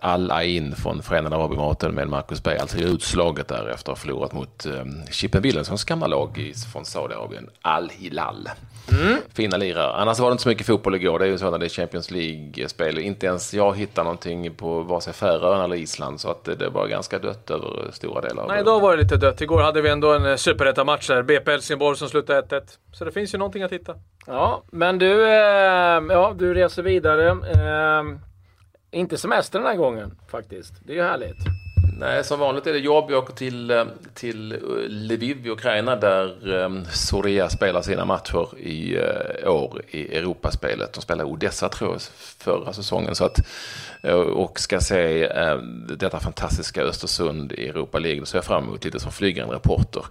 Al-Ain 0.00 0.74
från 0.76 1.02
Förenade 1.02 1.36
Arabemiraten 1.36 1.94
med 1.94 2.08
Marcus 2.08 2.42
Berg, 2.42 2.58
alltså 2.58 2.78
utslaget 2.78 3.48
där 3.48 3.68
efter 3.68 3.92
att 3.92 3.98
ha 3.98 4.02
förlorat 4.02 4.32
mot 4.32 4.66
eh, 4.66 4.84
Chippen 5.10 5.42
Wilhelmssons 5.42 5.84
gamla 5.84 6.06
lag 6.06 6.52
från 6.72 6.84
Saudiarabien, 6.84 7.50
Al-Hilal. 7.62 8.48
Mm. 8.92 9.18
Fina 9.34 9.56
lirare. 9.56 9.92
Annars 9.92 10.18
var 10.18 10.28
det 10.28 10.32
inte 10.32 10.42
så 10.42 10.48
mycket 10.48 10.66
fotboll 10.66 10.94
igår. 10.94 11.18
Det 11.18 11.24
är 11.24 11.28
ju 11.28 11.38
så 11.38 11.50
när 11.50 11.58
det 11.58 11.66
är 11.66 11.68
Champions 11.68 12.10
League-spel. 12.10 12.98
Inte 12.98 13.26
ens 13.26 13.54
jag 13.54 13.76
hittar 13.76 14.04
någonting 14.04 14.54
på 14.54 14.80
vare 14.80 15.00
sig 15.00 15.12
Färöarna 15.12 15.64
eller 15.64 15.76
Island. 15.76 16.20
Så 16.20 16.30
att 16.30 16.44
det 16.44 16.68
var 16.68 16.86
ganska 16.86 17.18
dött 17.18 17.50
över 17.50 17.90
stora 17.92 18.20
delar 18.20 18.48
Nej, 18.48 18.60
idag 18.60 18.80
var 18.80 18.96
det 18.96 19.02
lite 19.02 19.16
dött. 19.16 19.40
Igår 19.40 19.62
hade 19.62 19.82
vi 19.82 19.88
ändå 19.88 20.12
en 20.12 20.26
eh, 20.26 20.36
superetta-match 20.36 21.08
där. 21.08 21.22
BP 21.22 21.50
Helsingborg 21.50 21.96
som 21.96 22.08
slutade 22.08 22.40
1-1. 22.40 22.62
Så 22.92 23.04
det 23.04 23.12
finns 23.12 23.34
ju 23.34 23.38
någonting 23.38 23.62
att 23.62 23.72
hitta. 23.72 23.94
Ja, 24.26 24.62
men 24.70 24.98
du, 24.98 25.20
ja, 26.10 26.33
du 26.38 26.54
reser 26.54 26.82
vidare. 26.82 27.28
Eh, 27.30 28.18
inte 28.90 29.16
semester 29.16 29.58
den 29.58 29.68
här 29.68 29.76
gången 29.76 30.18
faktiskt. 30.30 30.74
Det 30.86 30.92
är 30.92 30.96
ju 30.96 31.02
härligt. 31.02 31.38
Nej, 31.98 32.24
som 32.24 32.40
vanligt 32.40 32.66
är 32.66 32.72
det 32.72 32.78
jobb. 32.78 33.10
Jag 33.10 33.18
åker 33.18 33.34
till, 33.34 33.70
eh, 33.70 33.84
till 34.14 34.52
eh, 34.52 34.58
Lviv 34.88 35.46
i 35.46 35.50
Ukraina 35.50 35.96
där 35.96 36.54
ehm, 36.54 36.84
Soria 36.84 37.48
spelar 37.48 37.82
sina 37.82 38.04
matcher 38.04 38.58
i 38.58 38.96
eh, 38.96 39.52
år 39.52 39.82
i 39.88 40.16
Europaspelet. 40.16 40.92
De 40.92 41.00
spelade 41.00 41.30
Odessa 41.30 41.68
tror 41.68 41.92
jag 41.92 42.02
förra 42.38 42.72
säsongen. 42.72 43.14
Så 43.14 43.24
att, 43.24 43.40
och 44.34 44.60
ska 44.60 44.80
se 44.80 45.26
ehm, 45.26 45.86
detta 45.98 46.20
fantastiska 46.20 46.82
Östersund 46.82 47.52
i 47.52 47.68
Europa 47.68 47.98
League. 47.98 48.20
Det 48.20 48.26
ser 48.26 48.38
jag 48.38 48.44
fram 48.44 48.64
emot 48.64 48.84
lite 48.84 49.00
som 49.00 49.12
flygande 49.12 49.54
reporter. 49.54 50.04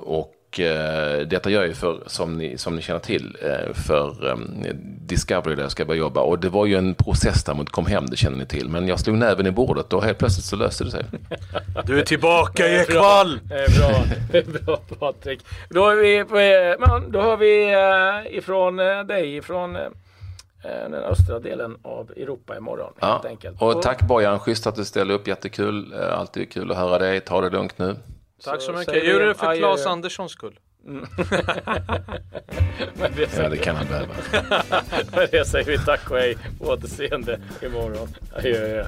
Och 0.00 0.34
och 0.50 0.60
eh, 0.60 1.26
detta 1.26 1.50
gör 1.50 1.60
jag 1.60 1.68
ju 1.68 1.74
för, 1.74 2.02
som 2.06 2.38
ni, 2.38 2.58
som 2.58 2.76
ni 2.76 2.82
känner 2.82 3.00
till, 3.00 3.36
eh, 3.42 3.72
för 3.72 4.28
eh, 4.28 4.36
Discovery 5.06 5.54
där 5.54 5.62
jag 5.62 5.70
ska 5.70 5.84
börja 5.84 5.98
jobba. 5.98 6.20
Och 6.20 6.38
det 6.38 6.48
var 6.48 6.66
ju 6.66 6.76
en 6.76 6.94
process 6.94 7.44
där 7.44 7.54
mot 7.54 7.70
kom 7.70 7.86
hem, 7.86 8.06
det 8.06 8.16
känner 8.16 8.36
ni 8.38 8.46
till. 8.46 8.68
Men 8.68 8.88
jag 8.88 9.00
slog 9.00 9.16
näven 9.16 9.46
i 9.46 9.50
bordet 9.50 9.92
och 9.92 10.04
helt 10.04 10.18
plötsligt 10.18 10.44
så 10.44 10.56
löste 10.56 10.84
det 10.84 10.90
sig. 10.90 11.04
Du 11.86 11.98
är 11.98 12.04
tillbaka 12.04 12.68
Ekwall! 12.68 13.40
Det 13.48 13.54
är 13.54 13.78
bra, 13.78 14.04
är 14.38 14.64
bra 14.64 14.76
Patrik. 14.98 15.40
Då 15.68 15.84
har 15.84 15.96
vi, 15.96 16.18
eh, 16.18 17.08
då 17.08 17.20
har 17.20 17.36
vi 17.36 18.36
ifrån 18.36 18.76
dig, 19.06 19.36
ifrån 19.36 19.72
den 20.62 20.94
östra 20.94 21.38
delen 21.38 21.76
av 21.82 22.10
Europa 22.16 22.56
imorgon. 22.56 22.92
Ja, 23.00 23.06
helt 23.12 23.24
enkelt. 23.24 23.62
Och 23.62 23.82
tack 23.82 24.02
Bojan, 24.02 24.38
schysst 24.38 24.66
att 24.66 24.76
du 24.76 24.84
ställer 24.84 25.14
upp, 25.14 25.28
jättekul. 25.28 25.94
Alltid 25.94 26.52
kul 26.52 26.70
att 26.70 26.76
höra 26.76 26.98
dig. 26.98 27.20
Ta 27.20 27.40
det 27.40 27.50
lugnt 27.50 27.78
nu. 27.78 27.96
Tack 28.44 28.60
så, 28.60 28.72
så 28.72 28.78
mycket. 28.78 28.94
Jag 28.94 29.06
gjorde 29.06 29.26
det 29.26 29.34
för 29.34 29.56
Claes 29.56 29.86
Anderssons 29.86 30.32
skull. 30.32 30.58
Mm. 30.86 31.06
det 33.16 33.38
ja, 33.38 33.48
det 33.48 33.56
kan 33.56 33.76
han 33.76 33.86
behöva. 33.86 34.14
Med 35.16 35.28
det 35.30 35.44
säger 35.44 35.64
vi 35.66 35.78
tack 35.78 36.10
och 36.10 36.18
hej. 36.18 36.36
På 36.58 36.64
återseende 36.64 37.40
imorgon. 37.62 38.08
Adjö, 38.32 38.64
adjö. 38.64 38.86